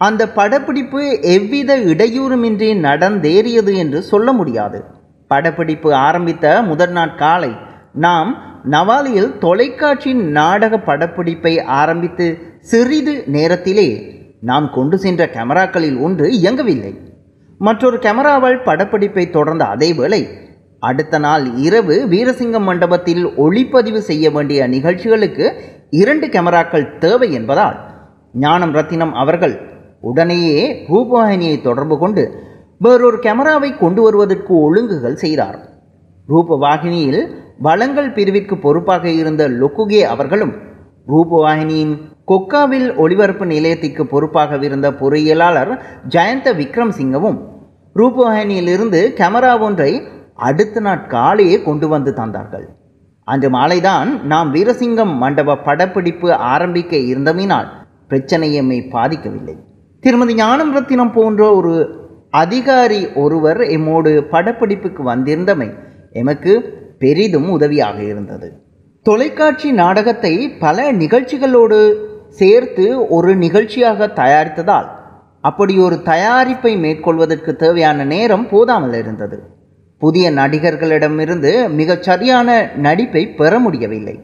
அந்த 0.00 0.22
படப்பிடிப்பு 0.28 1.00
எவ்வித 1.36 1.78
இடையூறுமின்றி 1.92 2.68
நடந்தேறியது 2.86 3.72
என்று 3.82 4.02
சொல்ல 4.02 4.32
முடியாது. 4.32 4.78
படப்பிடிப்பு 5.26 5.94
ஆரம்பித்த 5.94 6.62
முதல் 6.62 6.90
நாள் 6.90 7.14
காலை 7.14 7.50
நாம் 7.92 8.30
நவாலியில் 8.70 9.38
தொலைக்காட்சி 9.38 10.10
நாடக 10.38 10.78
படப்பிடிப்பை 10.78 11.52
ஆரம்பித்து 11.80 12.26
சிறிது 12.70 13.14
நேரத்திலே 13.26 13.88
நாம் 14.40 14.66
கொண்டு 14.70 14.98
சென்ற 14.98 15.22
கேமராக்களில் 15.26 15.98
ஒன்று 16.00 16.26
இயங்கவில்லை. 16.40 16.92
மற்றொரு 17.58 17.96
கேமராவால் 17.96 18.58
படப்பிடிப்பை 18.68 19.24
தொடர்ந்த 19.30 19.64
அதேவேளை 19.64 20.22
அடுத்த 20.82 21.18
நாள் 21.18 21.44
இரவு 21.66 21.96
வீரசிங்கம் 22.10 22.66
மண்டபத்தில் 22.68 23.24
ஒளிப்பதிவு 23.46 24.00
செய்ய 24.10 24.30
வேண்டிய 24.30 24.68
நிகழ்ச்சிகளுக்கு 24.68 25.46
இரண்டு 25.90 26.26
கேமராக்கள் 26.26 26.86
தேவை 26.98 27.32
என்பதால் 27.32 27.76
ஞானம் 28.32 28.72
ரத்தினம் 28.72 29.14
அவர்கள் 29.14 29.54
உடனேயே 30.00 30.84
ரூபவாகினியை 30.88 31.62
தொடர்பு 31.62 31.98
கொண்டு 31.98 32.22
வேறொரு 32.78 33.18
கேமராவை 33.18 33.70
கொண்டு 33.76 34.02
வருவதற்கு 34.02 34.52
ஒழுங்குகள் 34.66 35.18
செய்தார். 35.24 35.58
ரூபவாகினியில் 36.28 37.22
வளங்கள் 37.58 38.12
பிரிவிற்கு 38.12 38.54
பொறுப்பாக 38.54 39.10
இருந்த 39.10 39.48
லொக்குகே 39.48 40.00
அவர்களும் 40.12 40.54
ரூபவாகினியின் 41.08 41.94
கொக்காவில் 42.26 42.96
ஒளிபரப்பு 42.96 43.46
நிலையத்திற்கு 43.46 44.06
பொறுப்பாக 44.06 44.58
இருந்த 44.64 44.90
பொறியியலாளர் 44.90 45.72
ஜெயந்த 46.08 46.48
விக்ரம் 46.60 46.92
சிங்கவும் 46.98 47.38
ரூபவாகினியிலிருந்து 47.96 49.00
கேமரா 49.20 49.60
ஒன்றை 49.60 50.02
அடுத்த 50.34 50.80
நாட்காலையே 50.80 51.62
கொண்டு 51.62 51.88
வந்து 51.88 52.12
தந்தார்கள். 52.12 52.66
அன்று 53.24 53.50
மாலைதான் 53.50 54.10
நாம் 54.24 54.54
வீரசிங்கம் 54.54 55.14
மண்டப 55.16 55.56
படப்பிடிப்பு 55.56 56.34
ஆரம்பிக்க 56.34 56.96
இருந்தமினால் 56.96 57.68
பிரச்சனை 58.08 58.54
எம்மை 58.54 58.78
பாதிக்கவில்லை. 58.92 59.56
திருமதி 60.00 60.34
ஞானம் 60.34 60.72
ரத்தினம் 60.72 61.12
போன்ற 61.12 61.54
ஒரு 61.54 61.98
அதிகாரி 62.30 63.08
ஒருவர் 63.14 63.60
எம்மோடு 63.60 64.22
படப்பிடிப்புக்கு 64.30 65.02
வந்திருந்தமை 65.04 65.74
எமக்கு 66.12 66.52
பெரிதும் 66.98 67.50
உதவியாக 67.50 68.02
இருந்தது. 68.02 68.62
தொலைக்காட்சி 69.02 69.72
நாடகத்தை 69.72 70.50
பல 70.50 70.92
நிகழ்ச்சிகளோடு 70.92 72.08
சேர்த்து 72.28 73.08
ஒரு 73.08 73.36
நிகழ்ச்சியாக 73.36 74.06
தயாரித்ததால் 74.06 74.88
அப்படி 75.40 75.78
ஒரு 75.78 75.96
தயாரிப்பை 76.04 76.78
மேற்கொள்வதற்கு 76.78 77.56
தேவையான 77.56 78.04
நேரம் 78.04 78.48
போதாமல் 78.48 78.92
இருந்தது. 78.92 79.42
புதிய 79.98 80.30
நடிகர்களிடமிருந்து 80.30 81.68
மிகச் 81.68 82.02
சரியான 82.02 82.70
நடிப்பை 82.76 83.28
பெற 83.28 83.58
முடியவில்லை. 83.58 84.20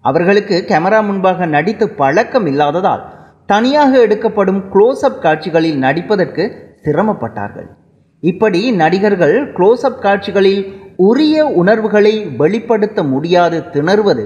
அவர்களுக்கு 0.00 0.64
கேமரா 0.68 1.04
முன்பாக 1.04 1.46
நடித்து 1.46 1.88
பழக்கம் 1.88 2.46
இல்லாததால் 2.46 3.13
தனியாக 3.46 4.00
எடுக்கப்படும் 4.00 4.60
க்ளோஸ்அப் 4.72 5.18
காட்சிகளில் 5.18 5.78
நடிப்பதற்கு 5.78 6.44
சிரமப்பட்டார்கள். 6.84 7.66
இப்படி 8.20 8.70
நடிகர்கள் 8.72 9.52
க்ளோஸ்அப் 9.52 9.98
காட்சிகளில் 9.98 10.62
உரிய 10.96 11.46
உணர்வுகளை 11.46 12.14
வெளிப்படுத்த 12.40 13.02
முடியாது 13.02 13.58
திணறுவது 13.72 14.24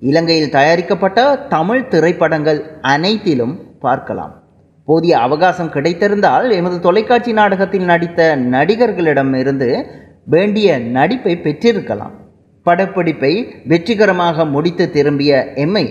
இலங்கையில் 0.00 0.50
தயாரிக்கப்பட்ட 0.50 1.18
தமிழ் 1.48 1.88
திரைப்படங்கள் 1.88 2.60
அனைத்திலும் 2.80 3.54
பார்க்கலாம். 3.80 4.42
போதிய 4.84 5.18
அவகாசம் 5.18 5.70
கிடைத்திருந்தால் 5.70 6.50
எமது 6.50 6.80
தொலைக்காட்சி 6.80 7.32
நாடகத்தில் 7.32 7.84
நடித்த 7.84 8.36
நடிகர்களிடமிருந்து 8.36 9.68
வேண்டிய 10.24 10.78
நடிப்பை 10.78 11.34
பெற்றிருக்கலாம். 11.36 12.14
படப்பிடிப்பை 12.66 13.32
வெற்றிகரமாக 13.66 14.44
முடித்து 14.44 14.90
திரும்பிய 14.90 15.52
எம்ஐ 15.54 15.86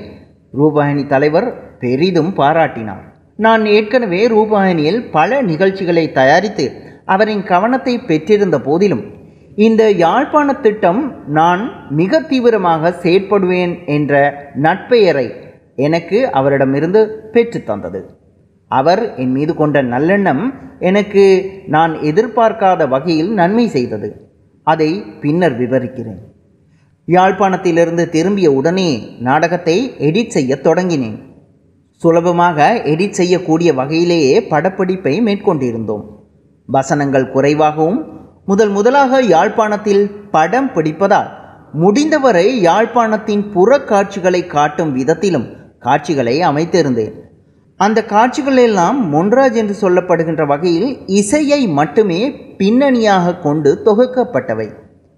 ரூபாயினி 0.60 1.06
தலைவர் 1.08 1.48
பெரிதும் 1.84 2.32
பாராட்டினார் 2.40 3.06
நான் 3.46 3.64
ஏற்கனவே 3.76 4.22
ரூபாயணியில் 4.28 5.02
பல 5.12 5.42
நிகழ்ச்சிகளை 5.42 6.06
தயாரித்து 6.12 6.66
அவரின் 7.06 7.44
கவனத்தை 7.44 7.94
பெற்றிருந்த 8.10 8.58
போதிலும் 8.60 9.04
இந்த 9.58 9.84
யாழ்ப்பாண 10.04 10.54
திட்டம் 10.58 11.02
நான் 11.38 11.64
மிக 12.00 12.22
தீவிரமாக 12.22 12.92
செயற்படுவேன் 13.04 13.74
என்ற 13.96 14.14
நட்பெயரை 14.62 15.28
எனக்கு 15.88 16.20
அவரிடமிருந்து 16.40 17.02
பெற்றுத்தந்தது 17.34 18.02
அவர் 18.72 19.02
என் 19.16 19.34
மீது 19.38 19.54
கொண்ட 19.56 19.78
நல்லெண்ணம் 19.94 20.44
எனக்கு 20.90 21.24
நான் 21.68 21.94
எதிர்பார்க்காத 22.10 22.88
வகையில் 22.94 23.32
நன்மை 23.34 23.66
செய்தது. 23.68 24.10
அதை 24.68 24.90
பின்னர் 25.22 25.56
விவரிக்கிறேன். 25.60 26.22
யாழ்ப்பாணத்திலிருந்து 27.08 28.04
திரும்பிய 28.10 28.50
உடனே 28.60 28.90
நாடகத்தை 29.20 29.78
எடிட் 30.08 30.36
செய்ய 30.36 30.56
தொடங்கினேன். 30.68 31.20
சுலபமாக 32.04 32.68
எடிட் 32.94 33.18
செய்யக்கூடிய 33.20 33.70
வகையிலேயே 33.80 34.36
படப்பிடிப்பை 34.52 35.14
மேற்கொண்டிருந்தோம். 35.28 36.04
வசனங்கள் 36.70 37.32
குறைவாகவும் 37.36 38.02
முதல் 38.52 38.72
முதலாக 38.78 39.22
யாழ்ப்பாணத்தில் 39.34 40.04
படம் 40.36 40.70
பிடிப்பதால் 40.76 41.30
முடிந்தவரை 41.82 42.48
யாழ்ப்பாணத்தின் 42.70 43.44
புறக்காட்சிகளை 43.54 44.42
காட்டும் 44.56 44.92
விதத்திலும் 44.98 45.46
காட்சிகளை 45.86 46.36
அமைத்திருந்தேன். 46.50 47.14
அந்த 47.80 48.00
காட்சிகளெல்லாம் 48.12 48.98
மொன்ராஜ் 49.14 49.58
என்று 49.62 49.76
சொல்லப்படுகின்ற 49.82 50.44
வகையில் 50.52 50.90
இசையை 51.20 51.62
மட்டுமே 51.80 52.20
பின்னணியாக 52.60 53.36
கொண்டு 53.46 53.72
தொகுக்கப்பட்டவை. 53.88 54.68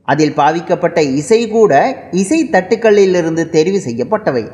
அதில் 0.08 0.38
பாவிக்கப்பட்ட 0.40 1.00
இசை 1.20 1.42
கூட 1.56 1.74
இசை 2.22 2.40
தட்டுக்களிலிருந்து 2.54 3.44
தெரிவு 3.56 3.82
செய்யப்பட்டவை. 3.88 4.46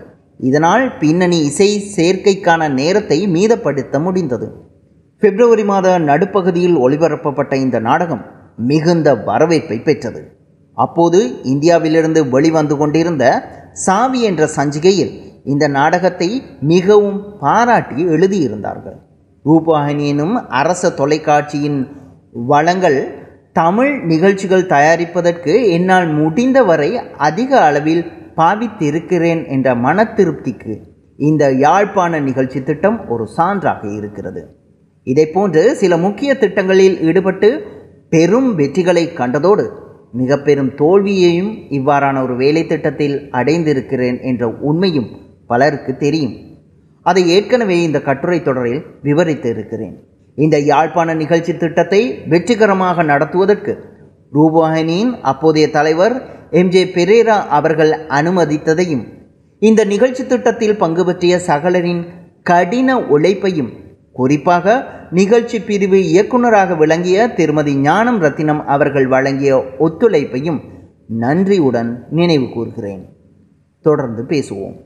இதனால் 0.47 0.83
பின்னணி 1.01 1.39
இசை 1.49 1.69
சேர்க்கைக்கான 1.95 2.69
நேரத்தை 2.79 3.17
மீதப்படுத்த 3.35 3.99
முடிந்தது. 4.05 4.47
பிப்ரவரி 5.23 5.63
மாத 5.63 5.87
நடுப்பகுதியில் 6.09 6.77
ஒளிபரப்பப்பட்ட 6.85 7.53
இந்த 7.65 7.79
நாடகம் 7.79 8.23
மிகுந்த 8.69 9.07
வரவேற்பை 9.27 9.77
பெற்றது. 9.87 10.21
அப்போது 10.77 11.19
இந்தியாவிலிருந்து 11.43 12.21
வெளிவந்து 12.29 12.75
கொண்டிருந்த 12.77 13.25
சாவி 13.85 14.19
என்ற 14.29 14.43
சஞ்சிகையில் 14.57 15.13
இந்த 15.43 15.65
நாடகத்தை 15.77 16.29
மிகவும் 16.71 17.19
பாராட்டி 17.41 18.01
எழுதியிருந்தார்கள். 18.15 18.97
ரூபாயினும் 19.45 20.35
அரச 20.59 20.89
தொலைக்காட்சியின் 20.99 21.79
வளங்கள் 22.49 22.99
தமிழ் 23.59 23.93
நிகழ்ச்சிகள் 24.11 24.69
தயாரிப்பதற்கு 24.73 25.53
என்னால் 25.77 26.09
முடிந்தவரை 26.19 26.89
அதிக 27.27 27.51
அளவில் 27.59 28.03
பாவித்திருக்கிறேன் 28.35 29.47
என்ற 29.47 29.75
மன 29.75 30.03
திருப்திக்கு 30.15 30.73
இந்த 31.15 31.51
யாழ்ப்பாண 31.51 32.19
நிகழ்ச்சி 32.19 32.63
திட்டம் 32.63 33.09
ஒரு 33.09 33.27
சான்றாக 33.37 33.95
இருக்கிறது. 33.95 34.41
இதைப்போன்று 35.07 35.71
சில 35.71 35.97
முக்கிய 35.97 36.37
திட்டங்களில் 36.37 37.01
ஈடுபட்டு 37.01 37.49
பெரும் 38.09 38.57
வெற்றிகளை 38.57 39.03
கண்டதோடு 39.19 39.65
மிக 40.11 40.37
பெரும் 40.37 40.71
தோல்வியையும் 40.75 41.51
இவ்வாறான 41.69 42.21
ஒரு 42.21 42.35
வேலை 42.35 42.65
திட்டத்தில் 42.65 43.29
அடைந்திருக்கிறேன் 43.31 44.17
என்ற 44.21 44.47
உண்மையும் 44.47 45.09
பலருக்கு 45.47 45.97
தெரியும். 45.97 46.33
அதை 47.05 47.29
ஏற்கனவே 47.29 47.77
இந்த 47.83 47.99
கட்டுரை 48.01 48.41
தொடரில் 48.41 48.81
விவரித்து 49.01 49.49
இருக்கிறேன். 49.49 49.95
இந்த 50.37 50.59
யாழ்ப்பாண 50.59 51.13
நிகழ்ச்சி 51.13 51.57
திட்டத்தை 51.57 52.01
வெற்றிகரமாக 52.27 53.03
நடத்துவதற்கு 53.03 53.73
ரூபாயினியின் 54.33 55.13
அப்போதைய 55.21 55.69
தலைவர் 55.69 56.15
எம்ஜே 56.51 56.83
பெரேரா 56.95 57.47
அவர்கள் 57.47 57.91
அனுமதித்ததையும் 58.07 59.03
இந்த 59.59 59.83
நிகழ்ச்சி 59.83 60.25
திட்டத்தில் 60.25 60.77
பங்கு 60.77 61.05
பற்றிய 61.05 61.39
சகலரின் 61.47 62.07
கடின 62.43 62.99
உழைப்பையும் 62.99 63.71
குறிப்பாக 64.13 64.85
நிகழ்ச்சி 65.11 65.59
பிரிவு 65.59 65.99
இயக்குநராக 66.03 66.75
விளங்கிய 66.75 67.33
திருமதி 67.33 67.75
ஞானம் 67.75 68.19
ரத்தினம் 68.19 68.67
அவர்கள் 68.67 69.07
வழங்கிய 69.07 69.57
ஒத்துழைப்பையும் 69.79 70.59
நன்றியுடன் 71.07 72.05
நினைவு 72.09 72.45
கூர்கிறேன். 72.45 73.03
தொடர்ந்து 73.81 74.23
பேசுவோம். 74.23 74.77